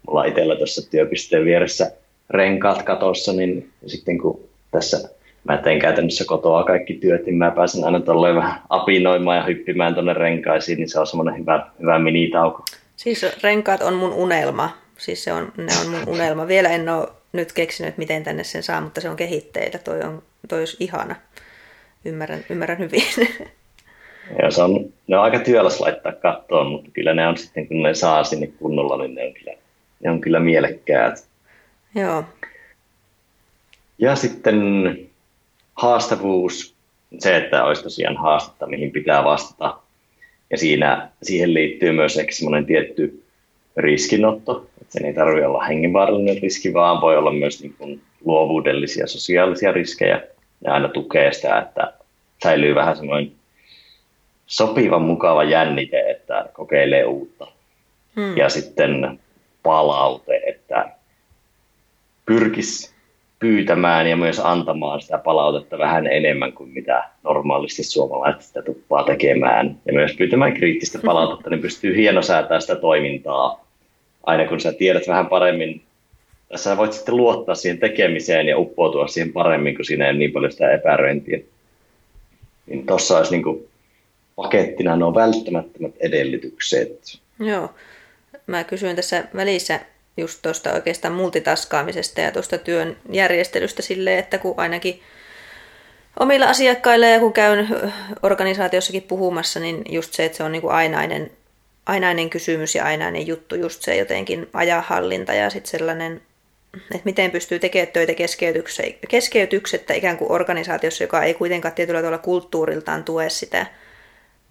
[0.06, 1.92] Mulla on itsellä tuossa työpisteen vieressä
[2.30, 4.40] renkaat katossa, niin sitten kun
[4.70, 5.08] tässä
[5.44, 9.94] mä teen käytännössä kotoa kaikki työt, niin mä pääsen aina tolleen vähän apinoimaan ja hyppimään
[9.94, 12.64] tuonne renkaisiin, niin se on semmoinen hyvä, hyvä minitauko.
[12.96, 14.70] Siis renkaat on mun unelma.
[14.96, 16.48] Siis se on, ne on mun unelma.
[16.48, 19.78] Vielä en ole nyt keksinyt, miten tänne sen saa, mutta se on kehitteillä.
[19.78, 21.16] Toi, on, toi olisi ihana.
[22.04, 23.02] Ymmärrän, ymmärrän hyvin.
[24.38, 27.82] Ja se on, ne on aika työläs laittaa kattoon, mutta kyllä ne on sitten, kun
[27.82, 29.52] ne saa sinne kunnolla, niin ne on kyllä,
[30.00, 31.26] ne on kyllä mielekkäät.
[31.94, 32.24] Joo.
[33.98, 34.54] Ja sitten
[35.74, 36.74] haastavuus,
[37.18, 39.78] se, että olisi tosiaan haastetta, mihin pitää vastata.
[40.50, 43.24] Ja siinä, siihen liittyy myös ehkä semmoinen tietty
[43.76, 49.06] riskinotto, että sen ei tarvitse olla hengenvaarallinen riski, vaan voi olla myös niin kuin luovuudellisia
[49.06, 50.22] sosiaalisia riskejä.
[50.64, 51.92] Ja aina tukee sitä, että
[52.42, 53.32] säilyy vähän semmoinen
[54.52, 57.46] sopivan mukava jännite, että kokeilee uutta.
[58.16, 58.36] Hmm.
[58.36, 59.20] Ja sitten
[59.62, 60.88] palaute, että
[62.26, 62.94] pyrkisi
[63.38, 69.76] pyytämään ja myös antamaan sitä palautetta vähän enemmän kuin mitä normaalisti suomalaiset sitä tuppaa tekemään.
[69.86, 73.64] Ja myös pyytämään kriittistä palautetta, niin pystyy hienosäätämään sitä toimintaa.
[74.26, 75.82] Aina kun sä tiedät vähän paremmin,
[76.48, 80.52] tässä voit sitten luottaa siihen tekemiseen ja uppoutua siihen paremmin, kun siinä ei niin paljon
[80.52, 81.38] sitä epäröintiä.
[82.66, 83.71] Niin tuossa olisi niin kuin
[84.36, 87.18] pakettina nuo välttämättömät edellytykset.
[87.38, 87.74] Joo.
[88.46, 89.80] Mä kysyin tässä välissä
[90.16, 95.00] just tuosta oikeastaan multitaskaamisesta ja tuosta työn järjestelystä silleen, että kun ainakin
[96.20, 97.68] omilla asiakkailla ja kun käyn
[98.22, 101.30] organisaatiossakin puhumassa, niin just se, että se on niin kuin ainainen,
[101.86, 106.22] ainainen kysymys ja ainainen juttu, just se jotenkin ajahallinta ja sitten sellainen,
[106.74, 108.12] että miten pystyy tekemään töitä
[109.08, 113.66] keskeytyksettä ikään kuin organisaatiossa, joka ei kuitenkaan tietyllä tavalla kulttuuriltaan tue sitä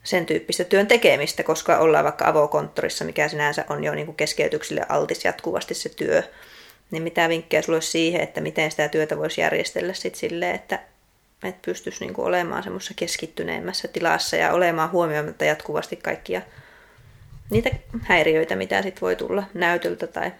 [0.03, 4.85] sen tyyppistä työn tekemistä, koska ollaan vaikka avokonttorissa, mikä sinänsä on jo niin kuin keskeytyksille
[4.89, 6.23] altis jatkuvasti se työ.
[6.91, 10.79] Niin mitä vinkkejä sulla olisi siihen, että miten sitä työtä voisi järjestellä sit silleen, että,
[11.43, 16.41] että pystyisi niin kuin olemaan semmoisessa keskittyneemmässä tilassa ja olemaan huomioimatta jatkuvasti kaikkia
[17.49, 17.69] niitä
[18.01, 20.31] häiriöitä, mitä sit voi tulla näytöltä tai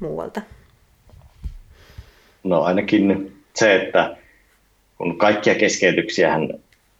[0.00, 0.40] muualta?
[2.44, 4.16] No ainakin se, että
[4.98, 6.34] kun kaikkia keskeytyksiä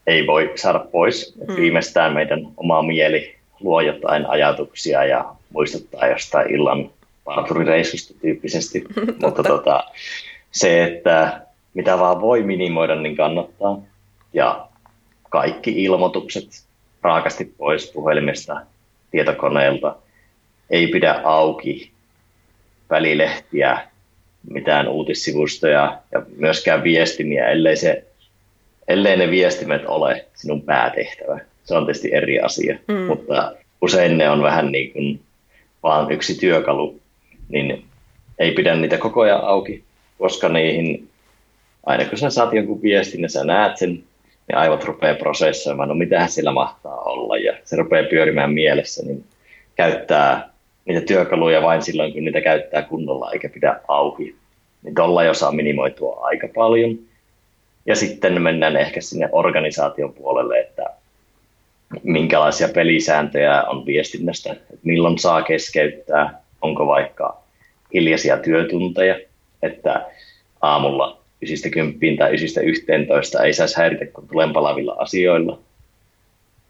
[0.07, 1.35] ei voi saada pois.
[1.49, 1.57] Mm.
[1.57, 6.91] Viimeistään meidän oma mieli luo jotain ajatuksia ja muistuttaa jostain illan
[7.25, 8.85] parturireissusta tyyppisesti.
[9.23, 9.85] Mutta tota,
[10.53, 11.41] se, että
[11.75, 13.79] mitä vaan voi minimoida, niin kannattaa.
[14.33, 14.69] Ja
[15.31, 16.49] kaikki ilmoitukset
[17.03, 18.61] raakasti pois puhelimesta,
[19.11, 19.97] tietokoneelta.
[20.71, 21.93] Ei pidä auki
[22.91, 23.89] välilehtiä,
[24.51, 28.05] mitään uutissivustoja ja myöskään viestimiä, ellei se
[28.93, 31.41] ellei ne viestimet ole sinun päätehtävä.
[31.65, 32.95] Se on tietysti eri asia, mm.
[32.95, 35.21] mutta usein ne on vähän niin kuin
[35.83, 37.01] vaan yksi työkalu,
[37.49, 37.85] niin
[38.39, 39.83] ei pidä niitä koko ajan auki,
[40.19, 41.09] koska niihin,
[41.87, 43.91] aina kun sä saat jonkun viestin ja sä näet sen,
[44.49, 49.25] niin aivot rupeaa prosessoimaan, no mitähän sillä mahtaa olla, ja se rupeaa pyörimään mielessä, niin
[49.75, 50.49] käyttää
[50.85, 54.35] niitä työkaluja vain silloin, kun niitä käyttää kunnolla, eikä pidä auki.
[54.83, 56.99] Niin tuolla jo saa minimoitua aika paljon.
[57.87, 60.87] Ja sitten mennään ehkä sinne organisaation puolelle, että
[62.03, 67.43] minkälaisia pelisääntöjä on viestinnästä, että milloin saa keskeyttää, onko vaikka
[67.95, 69.19] hiljaisia työtunteja,
[69.63, 70.07] että
[70.61, 75.59] aamulla 9.10 tai 9.11 ei saisi häiritä kuin tulenpalavilla asioilla.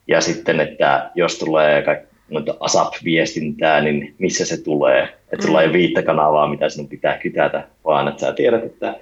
[0.09, 1.85] Ja sitten, että jos tulee
[2.31, 5.03] noita ASAP-viestintää, niin missä se tulee.
[5.33, 8.95] Että sulla ei ole viittä kanavaa, mitä sinun pitää kytätä, vaan että sä tiedät, että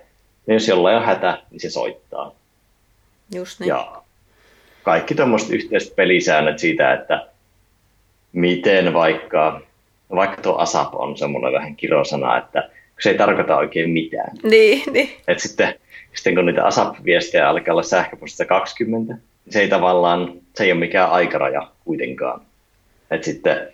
[0.50, 2.34] niin jos jollain on hätä, niin se soittaa.
[3.34, 3.68] Just niin.
[3.68, 4.02] Ja
[4.82, 7.26] kaikki tuommoiset yhteiset pelisäännöt siitä, että
[8.32, 9.60] miten vaikka,
[10.14, 12.70] vaikka tuo ASAP on semmoinen vähän kirosana, että
[13.00, 14.36] se ei tarkoita oikein mitään.
[14.42, 15.10] Niin, niin.
[15.28, 15.74] Et sitten,
[16.14, 20.80] sitten kun niitä ASAP-viestejä alkaa olla sähköpostissa 20, niin se ei tavallaan, se ei ole
[20.80, 22.40] mikään aikaraja kuitenkaan.
[23.10, 23.68] Et sitten,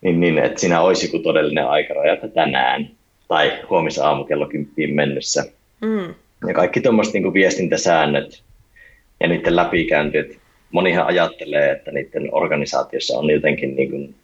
[0.00, 2.90] niin, niin, että siinä olisi joku todellinen aikaraja, että tänään
[3.32, 5.44] tai huomisaamu kello kymppiin mennessä.
[5.80, 6.14] Mm.
[6.48, 8.42] Ja kaikki tuommoiset niin viestintäsäännöt
[9.20, 10.38] ja niiden läpikäynti,
[10.70, 14.14] monihan ajattelee, että niiden organisaatiossa on jotenkin niin kuin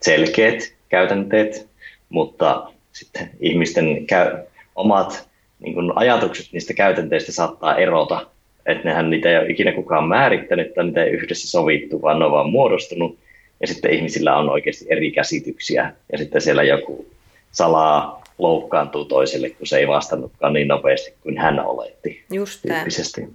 [0.00, 1.68] selkeät käytänteet,
[2.08, 4.38] mutta sitten ihmisten käy,
[4.76, 5.28] omat
[5.60, 8.26] niin kuin ajatukset niistä käytänteistä saattaa erota,
[8.66, 12.24] että nehän niitä ei ole ikinä kukaan määrittänyt tai niitä ei yhdessä sovittu, vaan ne
[12.24, 13.18] on vaan muodostunut
[13.60, 17.06] ja sitten ihmisillä on oikeasti eri käsityksiä ja sitten siellä joku
[17.52, 22.24] salaa loukkaantuu toiselle, kun se ei vastannutkaan niin nopeasti kuin hän oletti.
[22.30, 23.28] Just tyyppisesti.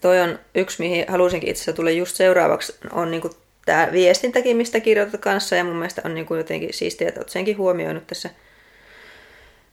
[0.00, 3.22] Toi on yksi, mihin halusinkin itse asiassa tulla just seuraavaksi, on niin
[3.66, 7.58] tämä viestintäkin, mistä kirjoitat kanssa, ja mun mielestä on niin jotenkin siistiä, että olet senkin
[7.58, 8.30] huomioinut tässä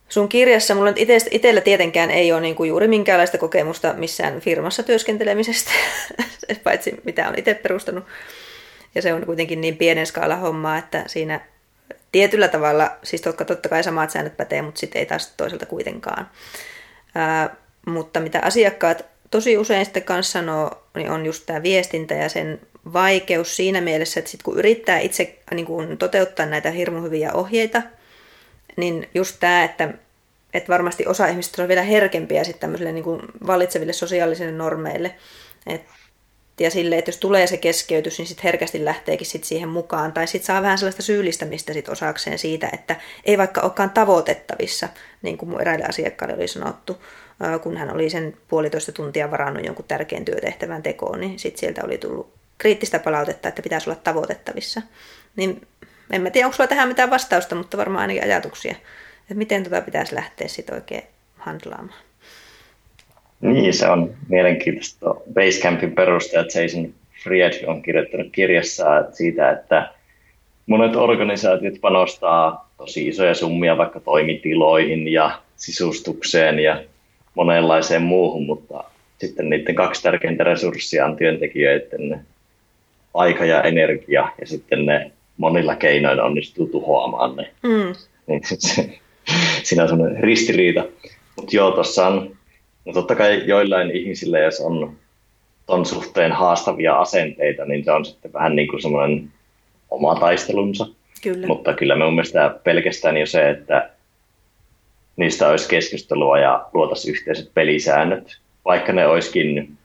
[0.09, 0.76] sun kirjassa.
[0.76, 5.72] Mulla nyt itsellä tietenkään ei ole niin kuin juuri minkäänlaista kokemusta missään firmassa työskentelemisestä,
[6.63, 8.03] paitsi mitä on itse perustanut.
[8.95, 11.41] Ja se on kuitenkin niin pienen skaala hommaa, että siinä
[12.12, 16.30] tietyllä tavalla, siis totta kai samat säännöt pätee, mutta sitten ei taas toiselta kuitenkaan.
[17.16, 17.56] Ää,
[17.86, 22.60] mutta mitä asiakkaat tosi usein sitten kanssa sanoo, niin on just tämä viestintä ja sen
[22.94, 27.82] vaikeus siinä mielessä, että sit kun yrittää itse niin kun toteuttaa näitä hirmu hyviä ohjeita,
[28.78, 29.94] niin just tämä, että,
[30.54, 33.22] että varmasti osa ihmistä on vielä herkempiä sitten tämmöisille niin kuin
[33.92, 35.16] sosiaalisille normeille.
[35.68, 35.94] että
[36.60, 40.14] ja sille, että jos tulee se keskeytys, niin sitten herkästi lähteekin sit siihen mukaan.
[40.14, 42.95] Tai sitten saa vähän sellaista syyllistämistä sit osakseen siitä, että
[43.26, 44.89] ei vaikka olekaan tavoitettavissa,
[45.22, 47.03] niin kuin eräille asiakkaille oli sanottu,
[47.64, 51.97] kun hän oli sen puolitoista tuntia varannut jonkun tärkeän työtehtävän tekoon, niin sitten sieltä oli
[51.97, 54.82] tullut kriittistä palautetta, että pitäisi olla tavoitettavissa.
[55.36, 55.68] Niin
[56.12, 58.76] en mä tiedä, onko sulla tähän mitään vastausta, mutta varmaan ainakin ajatuksia,
[59.22, 61.03] Että miten tota pitäisi lähteä sitten oikein
[61.38, 61.99] handlaamaan?
[63.54, 65.16] Niin, se on mielenkiintoista.
[65.34, 66.93] Basecampin perustajat Jason
[67.24, 69.89] Fried on kirjoittanut kirjassa siitä, että
[70.66, 76.84] monet organisaatiot panostaa tosi isoja summia vaikka toimitiloihin ja sisustukseen ja
[77.36, 78.84] monenlaiseen muuhun, mutta
[79.20, 82.26] sitten niiden kaksi tärkeintä resurssia on työntekijöiden
[83.14, 87.52] aika ja energia, ja sitten ne monilla keinoilla onnistuu tuhoamaan ne.
[87.64, 87.96] Mm.
[88.28, 89.00] Niin se,
[89.64, 90.86] siinä on sellainen ristiriita.
[91.36, 92.35] Mutta joo, tuossa on,
[92.86, 94.98] no totta kai joillain ihmisillä, jos on
[95.66, 99.32] ton suhteen haastavia asenteita, niin se on sitten vähän niin kuin semmoinen
[99.92, 100.88] oma taistelunsa.
[101.24, 101.48] Kyllä.
[101.48, 103.90] Mutta kyllä me mun mielestä pelkästään jo se, että
[105.16, 109.78] niistä olisi keskustelua ja luotaisiin yhteiset pelisäännöt, vaikka ne olisikin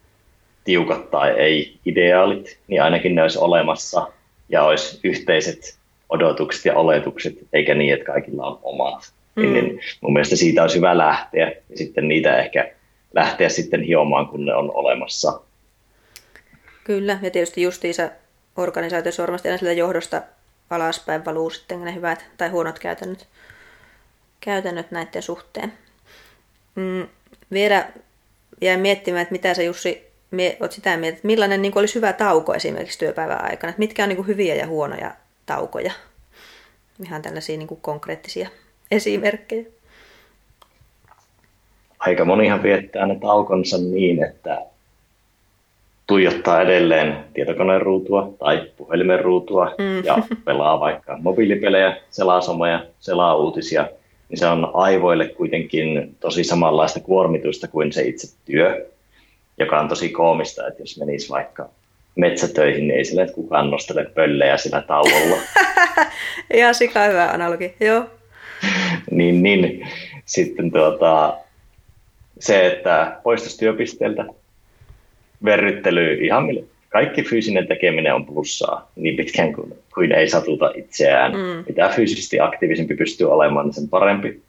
[0.64, 4.12] tiukat tai ei ideaalit, niin ainakin ne olisi olemassa
[4.48, 5.78] ja olisi yhteiset
[6.08, 9.12] odotukset ja oletukset, eikä niin, että kaikilla on omat.
[9.36, 9.52] Mm.
[9.52, 12.70] Niin mun mielestä siitä olisi hyvä lähteä ja sitten niitä ehkä
[13.14, 15.40] lähteä sitten hiomaan, kun ne on olemassa.
[16.84, 18.10] Kyllä, ja tietysti justiinsa
[18.56, 20.22] organisaatiossa varmasti aina sillä johdosta
[20.70, 23.28] alaspäin valuu sitten ne hyvät tai huonot käytännöt,
[24.40, 25.72] käytännöt näiden suhteen.
[26.74, 27.08] Mm,
[27.52, 27.88] vielä
[28.60, 30.10] jäin miettimään, että mitä sä Jussi
[30.60, 34.08] olet sitä mieltä, että millainen niin olisi hyvä tauko esimerkiksi työpäivän aikana, että mitkä on
[34.08, 35.14] niin kuin hyviä ja huonoja
[35.46, 35.92] taukoja.
[37.04, 38.48] Ihan tällaisia niin kuin konkreettisia
[38.90, 39.64] esimerkkejä.
[42.00, 44.62] Aika monihan viettää ne taukonsa niin, että
[46.06, 50.04] tuijottaa edelleen tietokoneen ruutua tai puhelimen ruutua mm.
[50.04, 53.88] ja pelaa vaikka mobiilipelejä, selaa someja, selaa uutisia,
[54.28, 58.90] niin se on aivoille kuitenkin tosi samanlaista kuormitusta kuin se itse työ
[59.60, 61.68] joka on tosi koomista, että jos menisi vaikka
[62.16, 65.36] metsätöihin, niin ei sille, kukaan nostele pöllejä sillä tauolla.
[66.54, 68.04] Ihan sika hyvä analogi, joo.
[69.10, 69.88] niin, niin.
[70.24, 71.36] Sitten tuota,
[72.40, 74.24] se, että poistuisi työpisteeltä,
[75.44, 76.64] verryttely, ihan mille.
[76.88, 81.32] Kaikki fyysinen tekeminen on plussaa niin pitkään kuin, kuin ei satuta itseään.
[81.32, 81.64] Mm.
[81.68, 84.42] Mitä fyysisesti aktiivisempi pystyy olemaan, niin sen parempi.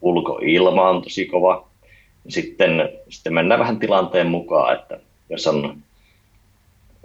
[0.00, 1.68] Ulkoilma on tosi kova
[2.28, 5.00] sitten, sitten mennään vähän tilanteen mukaan, että
[5.30, 5.76] jos on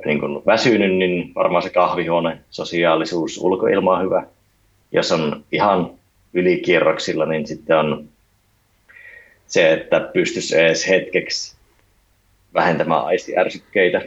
[0.06, 4.24] niin kuin väsynyt, niin varmaan se kahvihuone, sosiaalisuus, ulkoilma on hyvä.
[4.92, 5.92] Jos on ihan
[6.34, 8.10] ylikierroksilla, niin sitten on
[9.48, 11.58] se, että pystyisi edes hetkeksi
[12.54, 14.02] vähentämään aistiärsykkeitä,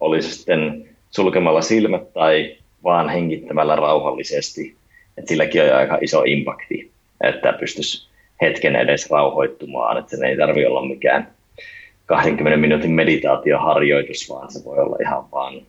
[0.00, 4.76] oli se sitten sulkemalla silmät tai vaan hengittämällä rauhallisesti.
[5.18, 8.08] Et silläkin on aika iso impakti, että pystyisi
[8.42, 11.28] hetken edes rauhoittumaan, että sen ei tarvi olla mikään
[12.06, 15.62] 20 minuutin meditaatioharjoitus, vaan se voi olla ihan vaan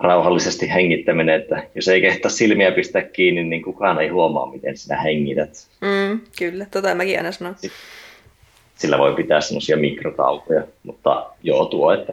[0.00, 5.00] rauhallisesti hengittäminen, että jos ei kehtaa silmiä pistää kiinni, niin kukaan ei huomaa, miten sinä
[5.00, 5.50] hengität.
[5.80, 7.56] Mm, kyllä, tota mäkin aina sanon.
[8.74, 12.12] Sillä voi pitää sellaisia mikrotaukoja, mutta joo tuo, että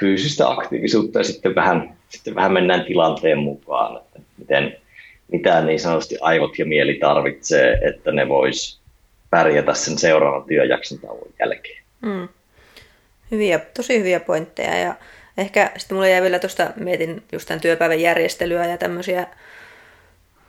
[0.00, 4.76] fyysistä aktiivisuutta ja sitten vähän, sitten vähän mennään tilanteen mukaan, että miten,
[5.32, 8.80] mitä niin sanotusti aivot ja mieli tarvitsee, että ne vois
[9.30, 11.82] pärjätä sen seuraavan työjakson tauon jälkeen.
[12.00, 12.28] Mm.
[13.30, 14.94] Hyviä, tosi hyviä pointteja ja
[15.38, 19.26] ehkä sitten mulle jäi vielä tuosta, mietin just tämän työpäivän järjestelyä ja tämmöisiä,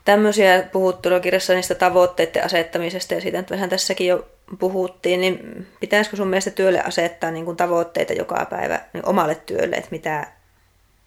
[0.05, 4.27] tämmöisiä puhuttu kirjassa niistä tavoitteiden asettamisesta ja siitä, että vähän tässäkin jo
[4.59, 9.75] puhuttiin, niin pitäisikö sun mielestä työlle asettaa niin kuin tavoitteita joka päivä niin omalle työlle,
[9.75, 10.27] että mitä,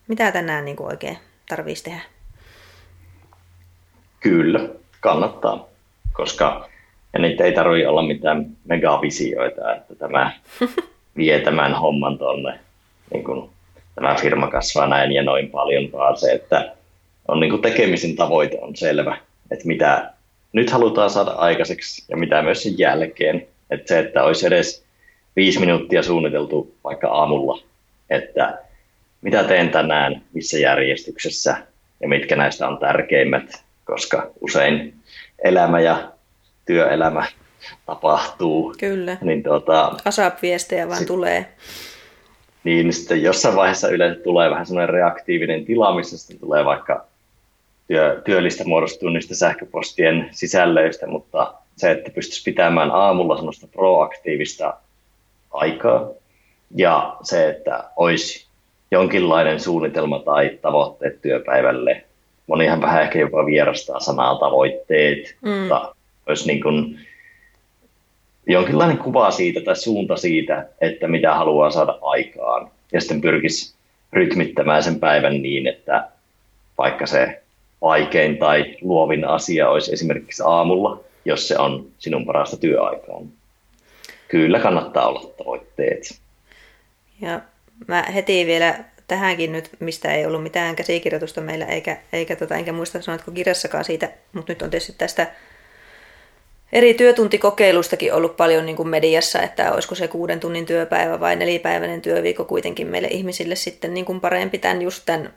[0.08, 1.18] mitä tänään niin kuin oikein
[1.48, 2.00] tarvitsisi tehdä?
[4.20, 4.68] Kyllä,
[5.00, 5.68] kannattaa,
[6.12, 6.68] koska
[7.16, 10.32] ja niitä ei tarvitse olla mitään megavisioita, että tämä
[11.16, 12.58] vie tämän homman tuonne,
[13.12, 13.50] niin kuin,
[13.94, 16.72] tämä firma kasvaa näin ja noin paljon, vaan se, että
[17.28, 19.16] on niin kuin tekemisen tavoite on selvä,
[19.50, 20.12] että mitä
[20.52, 23.46] nyt halutaan saada aikaiseksi ja mitä myös sen jälkeen.
[23.70, 24.84] Että se, että olisi edes
[25.36, 27.62] viisi minuuttia suunniteltu vaikka aamulla,
[28.10, 28.58] että
[29.22, 31.56] mitä teen tänään, missä järjestyksessä
[32.00, 34.94] ja mitkä näistä on tärkeimmät, koska usein
[35.44, 36.12] elämä ja
[36.66, 37.26] työelämä
[37.86, 38.74] tapahtuu.
[38.78, 39.16] Kyllä.
[39.20, 41.46] Niin tuota, ASAP-viestejä vaan sit, tulee.
[42.64, 47.06] Niin, sitten jossain vaiheessa yleensä tulee vähän semmoinen reaktiivinen tila, missä sitten tulee vaikka
[47.88, 54.74] työ, työllistä muodostuu niistä sähköpostien sisällöistä, mutta se, että pystyisi pitämään aamulla semmoista proaktiivista
[55.50, 56.08] aikaa
[56.74, 58.46] ja se, että olisi
[58.90, 62.04] jonkinlainen suunnitelma tai tavoitteet työpäivälle.
[62.46, 65.50] Monihan vähän ehkä jopa vierastaa sanaa tavoitteet, mm.
[65.50, 65.94] mutta
[66.26, 67.00] olisi niin kuin
[68.46, 72.70] jonkinlainen kuva siitä tai suunta siitä, että mitä haluaa saada aikaan.
[72.92, 73.74] Ja sitten pyrkisi
[74.12, 76.08] rytmittämään sen päivän niin, että
[76.78, 77.42] vaikka se
[77.82, 83.20] vaikein tai luovin asia olisi esimerkiksi aamulla, jos se on sinun parasta työaikaa.
[84.28, 86.20] Kyllä kannattaa olla tavoitteet.
[87.20, 87.40] Ja
[87.88, 92.72] mä heti vielä tähänkin nyt, mistä ei ollut mitään käsikirjoitusta meillä, eikä, eikä tota, enkä
[92.72, 95.26] muista sanoitko kirjassakaan siitä, mutta nyt on tietysti tästä
[96.72, 102.02] eri työtuntikokeilustakin ollut paljon niin kuin mediassa, että olisiko se kuuden tunnin työpäivä vai nelipäiväinen
[102.02, 105.32] työviikko kuitenkin meille ihmisille sitten niin kuin parempi tämän just tämän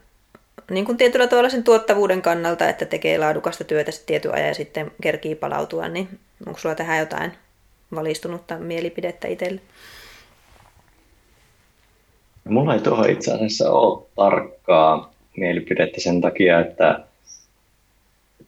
[0.72, 4.54] niin kuin tietyllä tavalla sen tuottavuuden kannalta, että tekee laadukasta työtä sitten tietyn ajan ja
[4.54, 7.32] sitten kerkii palautua, niin onko sulla tähän jotain
[7.96, 9.62] valistunutta mielipidettä itselle?
[12.50, 17.00] Mulla ei tuohon itse asiassa ole tarkkaa mielipidettä sen takia, että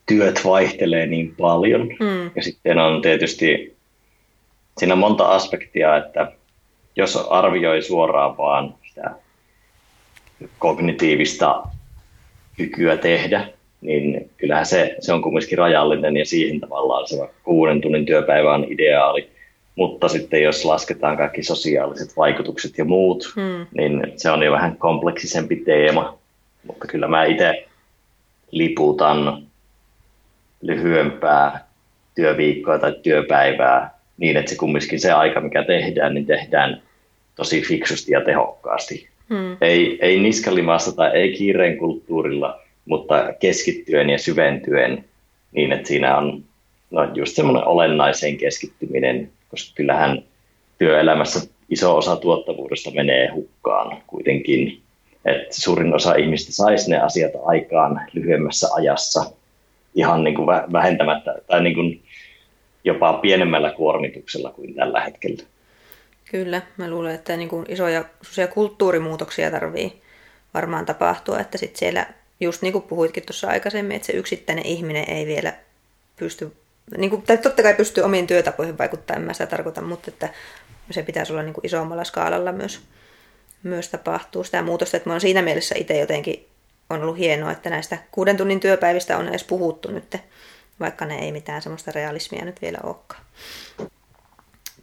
[0.05, 1.81] työt vaihtelee niin paljon.
[1.81, 2.31] Mm.
[2.35, 3.77] Ja sitten on tietysti,
[4.77, 6.31] siinä on monta aspektia, että
[6.95, 9.11] jos arvioi suoraan vaan sitä
[10.59, 11.63] kognitiivista
[12.61, 13.47] kykyä tehdä,
[13.81, 18.65] niin kyllähän se, se on kumminkin rajallinen ja siihen tavallaan se kuuden tunnin työpäivä on
[18.69, 19.29] ideaali.
[19.75, 23.65] Mutta sitten jos lasketaan kaikki sosiaaliset vaikutukset ja muut, hmm.
[23.77, 26.17] niin se on jo vähän kompleksisempi teema.
[26.67, 27.65] Mutta kyllä mä itse
[28.51, 29.43] liputan
[30.61, 31.67] lyhyempää
[32.15, 36.81] työviikkoa tai työpäivää niin, että se kumminkin se aika, mikä tehdään, niin tehdään
[37.35, 39.10] tosi fiksusti ja tehokkaasti.
[39.31, 39.57] Hmm.
[39.61, 45.05] Ei, ei niskalimassa tai ei kiireen kulttuurilla, mutta keskittyen ja syventyen
[45.51, 46.43] niin, että siinä on
[46.91, 50.23] no, just semmoinen olennaiseen keskittyminen, koska kyllähän
[50.77, 54.81] työelämässä iso osa tuottavuudesta menee hukkaan kuitenkin.
[55.25, 59.31] Että suurin osa ihmistä saisi ne asiat aikaan lyhyemmässä ajassa
[59.95, 62.01] ihan niin kuin vähentämättä tai niin kuin
[62.83, 65.43] jopa pienemmällä kuormituksella kuin tällä hetkellä.
[66.31, 68.03] Kyllä, mä luulen, että niin kuin isoja
[68.53, 70.01] kulttuurimuutoksia tarvii
[70.53, 72.05] varmaan tapahtua, että sitten siellä,
[72.39, 75.53] just niin kuin puhuitkin tuossa aikaisemmin, että se yksittäinen ihminen ei vielä
[76.15, 76.55] pysty,
[76.97, 80.29] niin kuin, tai totta kai pystyy omiin työtapoihin vaikuttaa, en mä sitä tarkoita, mutta että
[80.91, 82.81] se pitäisi olla niin kuin isommalla skaalalla myös,
[83.63, 86.47] myös tapahtuu sitä muutosta, että mä oon siinä mielessä itse jotenkin
[86.89, 90.17] on ollut hienoa, että näistä kuuden tunnin työpäivistä on edes puhuttu nyt,
[90.79, 93.21] vaikka ne ei mitään semmoista realismia nyt vielä olekaan.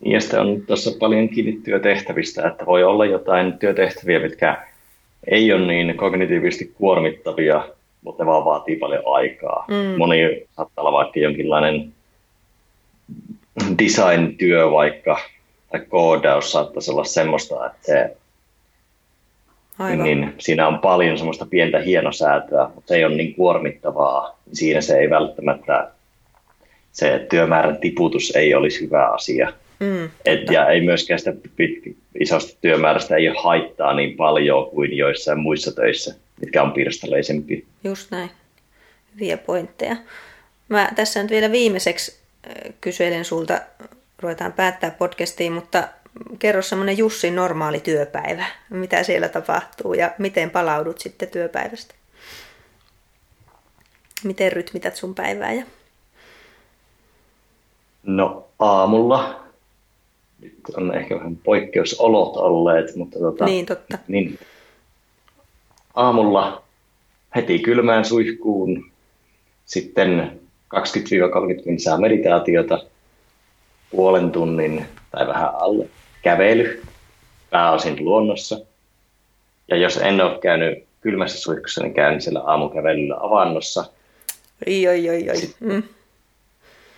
[0.05, 4.67] Ja sitten on tuossa paljon kiinni työtehtävistä, että voi olla jotain työtehtäviä, mitkä
[5.31, 7.69] ei ole niin kognitiivisesti kuormittavia,
[8.03, 9.65] mutta ne vaan vaatii paljon aikaa.
[9.69, 9.99] Mm.
[9.99, 11.93] Moni saattaa olla vaikka jonkinlainen
[13.79, 15.19] design-työ vaikka,
[15.73, 18.17] tai koodaus saattaisi olla semmoista, että se,
[19.79, 20.05] Aivan.
[20.05, 24.39] niin siinä on paljon semmoista pientä hienosäätöä, mutta se ei ole niin kuormittavaa.
[24.53, 25.91] Siinä se ei välttämättä,
[26.93, 29.53] se työmäärän tiputus ei olisi hyvä asia.
[29.81, 34.97] Mm, Et, ja ei myöskään sitä pit, isosta työmäärästä ei ole haittaa niin paljon kuin
[34.97, 37.67] joissain muissa töissä, mitkä on pirstaleisempi.
[37.85, 38.31] Just näin.
[39.15, 39.97] Hyviä pointteja.
[40.69, 42.19] Mä tässä nyt vielä viimeiseksi
[42.81, 43.61] kyselen sulta,
[44.19, 45.89] ruvetaan päättää podcastiin, mutta
[46.39, 48.45] kerro semmoinen Jussin normaali työpäivä.
[48.71, 51.95] Mitä siellä tapahtuu ja miten palaudut sitten työpäivästä?
[54.25, 55.53] Miten rytmität sun päivää?
[55.53, 55.65] Ja...
[58.03, 59.48] No aamulla
[60.77, 63.99] on ehkä vähän poikkeusolot olleet, mutta tota, niin, totta.
[64.09, 64.39] Niin,
[65.95, 66.63] aamulla
[67.37, 68.91] heti kylmään suihkuun,
[69.65, 70.41] sitten
[70.77, 70.81] 20-30
[71.65, 72.79] minuuttia meditaatiota,
[73.91, 75.89] puolen tunnin tai vähän alle
[76.23, 76.83] kävely,
[77.51, 78.61] pääosin luonnossa.
[79.69, 83.85] Ja jos en ole käynyt kylmässä suihkussa, niin käyn siellä aamukävelyllä avannossa.
[84.67, 85.37] Oi, oi, oi, oi.
[85.61, 85.83] Mm.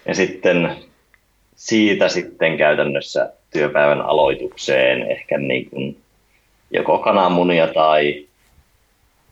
[0.07, 0.77] Ja sitten
[1.61, 6.03] siitä sitten käytännössä työpäivän aloitukseen ehkä niin kuin
[6.71, 8.27] joko kananmunia tai,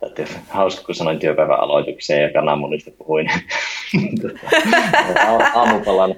[0.00, 3.30] tai hauska kun sanoin työpäivän aloitukseen ja kananmunista puhuin
[5.54, 6.14] aamupalan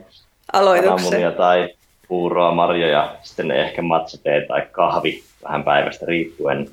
[0.52, 1.68] kananmunia tai
[2.08, 6.70] puuroa, marjoja, sitten ehkä matsatee tai kahvi vähän päivästä riippuen.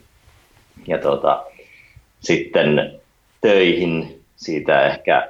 [0.88, 1.44] Ja tuota,
[2.20, 3.00] sitten
[3.42, 5.28] töihin siitä ehkä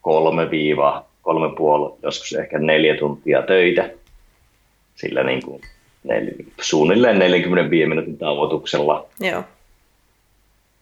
[0.00, 3.90] kolme viiva kolme puoli, joskus ehkä neljä tuntia töitä
[4.94, 5.60] sillä niin kuin
[6.04, 6.26] nel,
[6.60, 9.06] suunnilleen 45 minuutin tauotuksella.
[9.20, 9.44] Joo.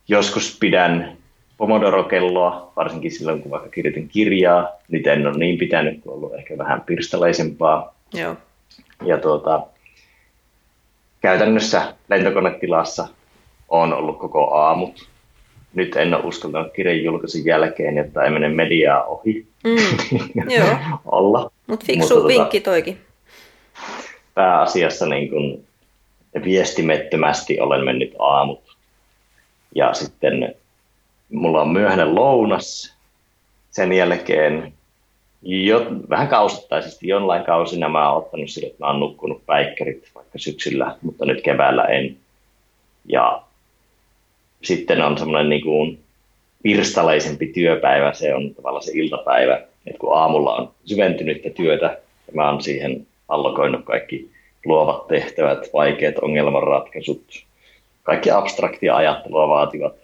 [0.09, 1.16] Joskus pidän
[1.57, 4.68] Pomodoro-kelloa, varsinkin silloin kun vaikka kirjoitin kirjaa.
[4.88, 7.95] Nyt en ole niin pitänyt, kun ollut ehkä vähän pirstaleisempaa.
[8.14, 8.36] Joo.
[9.05, 9.66] Ja tuota,
[11.20, 13.09] käytännössä lentokonetilassa
[13.68, 15.09] on ollut koko aamut.
[15.74, 19.46] Nyt en ole uskaltanut kirjan julkaisun jälkeen, jotta ei mene mediaa ohi.
[19.64, 20.76] Mm, joo.
[21.04, 21.50] olla.
[21.66, 22.98] Mut fiksu Mutta vinkki tota, toikin.
[24.34, 25.64] Pääasiassa niin kun
[26.44, 28.76] viestimettömästi olen mennyt aamut.
[29.74, 30.54] Ja sitten
[31.32, 32.96] mulla on myöhäinen lounas
[33.70, 34.72] sen jälkeen
[35.46, 37.08] Jo, vähän kausittaisesti.
[37.08, 41.42] Jollain kausina mä oon ottanut sille, että mä oon nukkunut päikkerit vaikka syksyllä, mutta nyt
[41.42, 42.16] keväällä en.
[43.04, 43.42] Ja
[44.64, 45.98] sitten on semmoinen niin kuin
[46.62, 49.56] pirstaleisempi työpäivä, se on tavallaan se iltapäivä,
[49.86, 51.86] että kun aamulla on syventynyttä työtä
[52.26, 54.30] ja mä oon siihen allokoinut kaikki
[54.64, 57.44] luovat tehtävät, vaikeat ongelmanratkaisut,
[58.02, 59.94] kaikki abstraktia ajattelua vaativat.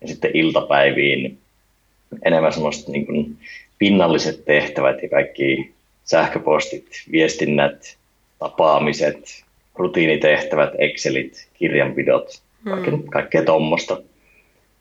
[0.00, 1.38] Ja sitten iltapäiviin
[2.24, 3.36] enemmän semmoista niin kuin
[3.78, 7.96] pinnalliset tehtävät ja kaikki sähköpostit, viestinnät,
[8.38, 9.44] tapaamiset,
[9.74, 13.08] rutiinitehtävät, Excelit, kirjanpidot, kaikkea, hmm.
[13.08, 13.98] kaikkea tuommoista.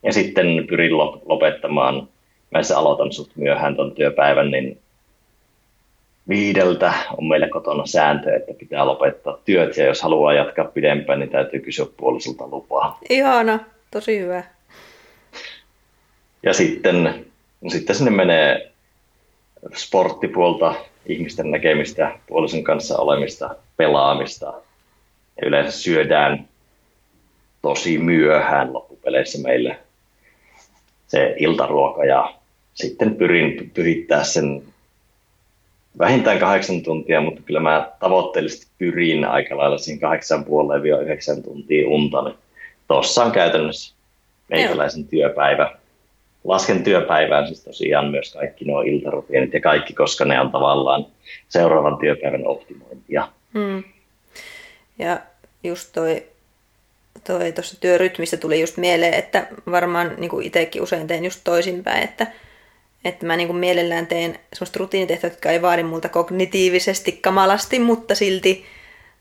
[0.03, 2.07] Ja sitten pyrin lopettamaan,
[2.51, 4.77] mä se aloitan sut myöhään tuon työpäivän, niin
[6.29, 11.29] viideltä on meillä kotona sääntö, että pitää lopettaa työt ja jos haluaa jatkaa pidempään, niin
[11.29, 12.99] täytyy kysyä puolisolta lupaa.
[13.09, 13.59] Ihana,
[13.91, 14.43] tosi hyvä.
[16.43, 17.25] Ja sitten,
[17.67, 18.71] sitten sinne menee
[19.75, 20.75] sporttipuolta,
[21.05, 24.45] ihmisten näkemistä, puolison kanssa olemista, pelaamista.
[25.41, 26.47] Ja yleensä syödään
[27.65, 29.77] tosi myöhään loppupeleissä meille
[31.07, 32.33] se iltaruoka ja
[32.73, 34.63] sitten pyrin pyhittää sen
[35.99, 41.89] vähintään kahdeksan tuntia, mutta kyllä mä tavoitteellisesti pyrin aika lailla siinä kahdeksan puoleen yhdeksän tuntia
[41.89, 42.21] unta.
[42.21, 42.35] Niin
[42.87, 43.95] Tuossa on käytännössä
[44.49, 45.75] meikäläisen työpäivä.
[46.43, 51.05] Lasken työpäivään siis tosiaan myös kaikki nuo iltarutiinit ja kaikki, koska ne on tavallaan
[51.49, 53.27] seuraavan työpäivän optimointia.
[53.53, 53.83] Hmm.
[54.99, 55.19] Ja
[55.63, 56.34] just toi
[57.27, 62.27] toi tuossa työrytmistä tuli just mieleen, että varmaan niin itsekin usein teen just toisinpäin, että,
[63.05, 68.15] että mä niin kuin mielellään teen semmoista rutiinitehtävät, jotka ei vaadi multa kognitiivisesti kamalasti, mutta
[68.15, 68.65] silti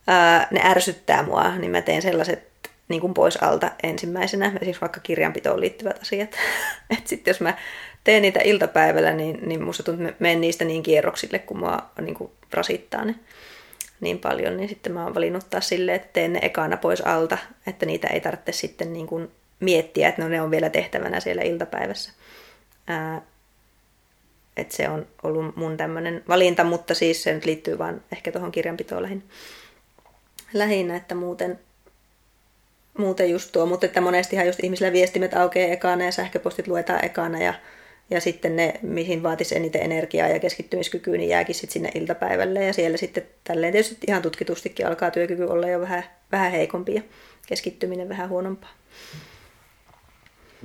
[0.06, 2.48] ää, ne ärsyttää mua, niin mä teen sellaiset
[2.88, 6.30] niin kuin pois alta ensimmäisenä, esimerkiksi vaikka kirjanpitoon liittyvät asiat.
[6.90, 7.54] että sitten jos mä
[8.04, 12.14] teen niitä iltapäivällä, niin, niin musta tuntuu, että menen niistä niin kierroksille, kun mua niin
[12.14, 13.20] kuin rasittaa ne niin
[14.22, 17.86] paljon, niin sitten mä oon valinnut taas silleen, että teen ne ekana pois alta, että
[17.86, 19.30] niitä ei tarvitse sitten niin kuin
[19.60, 22.12] miettiä, että no ne on vielä tehtävänä siellä iltapäivässä.
[22.86, 23.22] Ää,
[24.56, 28.52] että se on ollut mun tämmöinen valinta, mutta siis se nyt liittyy vaan ehkä tuohon
[28.52, 29.24] kirjanpitoon lähinnä.
[30.52, 31.60] lähinnä, että muuten,
[32.98, 37.38] muuten just tuo, mutta että monestihan just ihmisillä viestimet aukeaa ekana ja sähköpostit luetaan ekana
[37.38, 37.54] ja
[38.10, 42.64] ja sitten ne, mihin vaatisi eniten energiaa ja keskittymiskykyä, niin jääkin sitten sinne iltapäivälle.
[42.64, 47.02] Ja siellä sitten tälleen tietysti ihan tutkitustikin alkaa työkyky olla jo vähän, vähän heikompi ja
[47.46, 48.70] keskittyminen vähän huonompaa.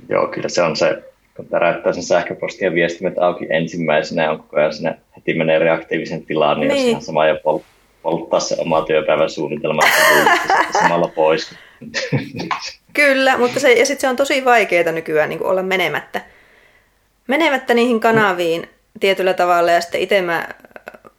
[0.08, 1.02] Joo, kyllä se on se,
[1.36, 5.58] kun täräyttää sen sähköpostin ja viestimet auki ensimmäisenä ja on koko ajan sinne heti menee
[5.58, 6.80] reaktiivisen tilaan, niin, niin.
[6.80, 7.60] jos ihan sama jo pol-
[8.02, 11.54] polttaa se oma työpäivän suunnitelma, että samalla pois.
[12.92, 16.20] Kyllä, mutta se, ja sitten se on tosi vaikeaa nykyään niin olla menemättä
[17.30, 18.68] menemättä niihin kanaviin
[19.00, 20.48] tietyllä tavalla ja sitten itse mä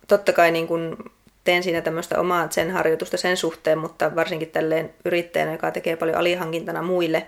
[0.07, 0.97] totta kai niin kuin
[1.43, 6.17] teen siinä tämmöistä omaa sen harjoitusta sen suhteen, mutta varsinkin tälleen yrittäjänä, joka tekee paljon
[6.17, 7.27] alihankintana muille,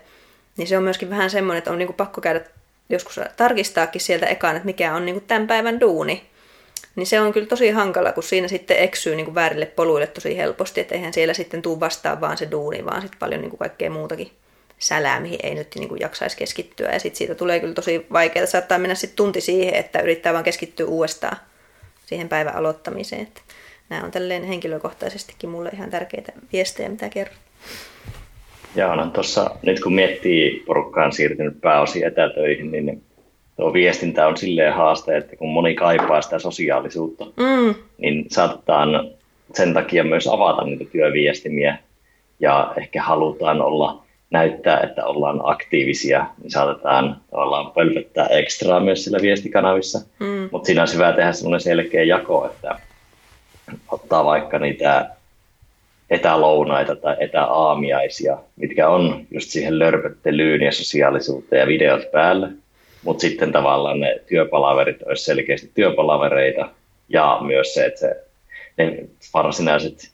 [0.58, 2.42] niin se on myöskin vähän semmoinen, että on niin kuin pakko käydä
[2.90, 6.24] joskus tarkistaakin sieltä ekaan, että mikä on niin kuin tämän päivän duuni.
[6.96, 10.38] Niin se on kyllä tosi hankala, kun siinä sitten eksyy niin kuin väärille poluille tosi
[10.38, 13.60] helposti, että eihän siellä sitten tuu vastaan vaan se duuni, vaan sitten paljon niin kuin
[13.60, 14.32] kaikkea muutakin
[14.80, 16.92] sälää, mihin ei nyt niin kuin jaksaisi keskittyä.
[16.92, 18.46] Ja sitten siitä tulee kyllä tosi vaikeaa.
[18.46, 21.38] Saattaa mennä sitten tunti siihen, että yrittää vaan keskittyä uudestaan
[22.06, 23.22] siihen päivän aloittamiseen.
[23.22, 23.42] Että
[23.90, 27.38] nämä on tälleen henkilökohtaisestikin mulle ihan tärkeitä viestejä, mitä kerron.
[28.76, 33.04] Joo, no tuossa nyt kun miettii porukkaan siirtynyt pääosin etätöihin, niin
[33.58, 37.76] tuo viestintä on silleen haaste, että kun moni kaipaa sitä sosiaalisuutta, mm.
[37.98, 39.10] niin saatetaan
[39.54, 41.78] sen takia myös avata niitä työviestimiä
[42.40, 44.04] ja ehkä halutaan olla
[44.34, 50.00] näyttää, että ollaan aktiivisia, niin saatetaan tavallaan pölpöttää ekstraa myös sillä viestikanavissa.
[50.20, 50.50] Mm.
[50.52, 52.80] Mutta siinä on hyvä tehdä semmoinen selkeä jako, että
[53.88, 55.10] ottaa vaikka niitä
[56.10, 62.50] etälounaita tai etäaamiaisia, mitkä on just siihen lörpöttelyyn ja sosiaalisuuteen ja videot päällä.
[63.04, 66.70] Mutta sitten tavallaan ne työpalaverit olisi selkeästi työpalavereita
[67.10, 68.24] ja myös se, että se,
[68.78, 68.98] ne
[69.34, 70.13] varsinaiset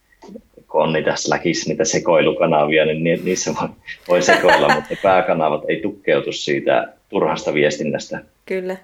[0.70, 3.70] kun on niitä Slackissa niitä sekoilukanavia, niin niissä voi,
[4.08, 8.20] voi sekoilla, mutta pääkanavat ei tukkeutu siitä turhasta viestinnästä.
[8.46, 8.78] Kyllä.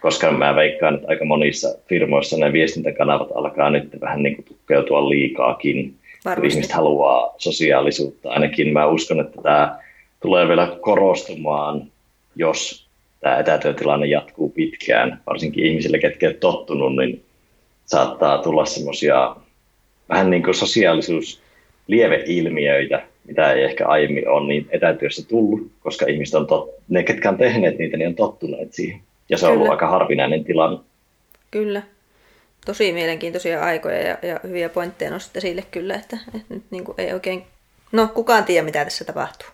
[0.00, 5.08] Koska mä veikkaan, että aika monissa firmoissa ne viestintäkanavat alkaa nyt vähän niin kuin tukkeutua
[5.08, 5.94] liikaakin.
[6.24, 6.46] Varmasti.
[6.46, 8.30] Ihmiset haluaa sosiaalisuutta.
[8.30, 9.78] Ainakin mä uskon, että tämä
[10.20, 11.82] tulee vielä korostumaan,
[12.36, 12.86] jos
[13.20, 15.20] tämä etätyötilanne jatkuu pitkään.
[15.26, 17.24] Varsinkin ihmisille, ketkä ovat tottunut, niin
[17.86, 19.36] saattaa tulla semmoisia
[20.08, 21.42] vähän niin kuin sosiaalisuus
[21.86, 27.28] lieveilmiöitä, mitä ei ehkä aiemmin ole niin etätyössä tullut, koska ihmiset on tot, ne, ketkä
[27.28, 29.00] on tehneet niitä, niin on tottuneet siihen.
[29.28, 29.60] Ja se on Kyllä.
[29.60, 30.78] ollut aika harvinainen tilanne.
[31.50, 31.82] Kyllä.
[32.66, 36.94] tosi mielenkiintoisia aikoja ja, ja hyviä pointteja nostit esille kyllä, että, että nyt niin kuin
[37.00, 37.42] ei oikein,
[37.92, 39.48] no kukaan tiedä mitä tässä tapahtuu.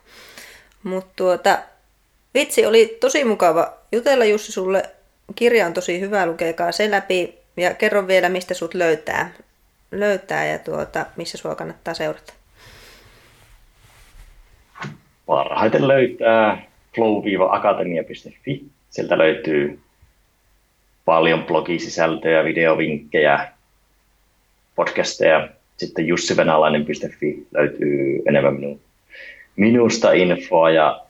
[0.82, 1.58] Mutta tuota,
[2.34, 4.82] vitsi, oli tosi mukava jutella Jussi sulle.
[5.34, 9.32] Kirja on tosi hyvä, lukekaa se läpi ja kerro vielä, mistä sut löytää,
[9.92, 12.32] löytää ja tuota, missä sua kannattaa seurata.
[15.26, 16.62] Parhaiten löytää
[16.94, 18.64] flow-akatemia.fi.
[18.90, 19.80] Sieltä löytyy
[21.04, 23.48] paljon blogisisältöjä, videovinkkejä,
[24.76, 25.48] podcasteja.
[25.76, 28.80] Sitten jussivenalainen.fi löytyy enemmän minun,
[29.56, 31.00] minusta infoa ja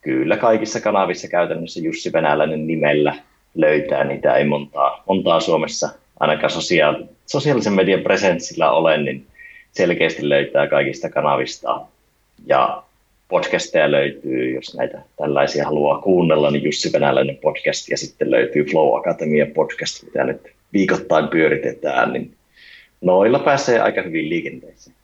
[0.00, 3.16] kyllä kaikissa kanavissa käytännössä Jussi Venäläinen nimellä
[3.54, 4.34] löytää niitä.
[4.34, 5.88] Ei montaa, montaa Suomessa
[6.20, 9.26] ainakaan sosiaal, sosiaalisen median presenssillä ole, niin
[9.72, 11.80] selkeästi löytää kaikista kanavista.
[12.46, 12.82] Ja
[13.28, 18.98] podcasteja löytyy, jos näitä tällaisia haluaa kuunnella, niin Jussi Venäläinen podcast ja sitten löytyy Flow
[18.98, 20.40] Academia podcast, mitä nyt
[20.72, 22.34] viikoittain pyöritetään, niin
[23.00, 24.96] noilla pääsee aika hyvin liikenteeseen.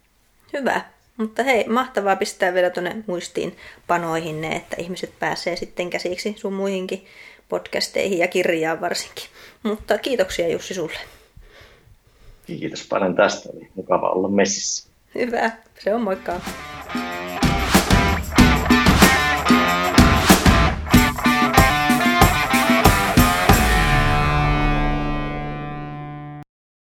[0.52, 0.80] Hyvä.
[1.16, 3.56] Mutta hei, mahtavaa pistää vielä tuonne muistiin
[3.86, 7.04] panoihin ne, että ihmiset pääsee sitten käsiksi sun muihinkin
[7.48, 9.24] podcasteihin ja kirjaan varsinkin.
[9.62, 10.98] Mutta kiitoksia Jussi sulle.
[12.46, 14.88] Kiitos paljon tästä, oli mukava olla messissä.
[15.14, 16.40] Hyvä, se on moikka.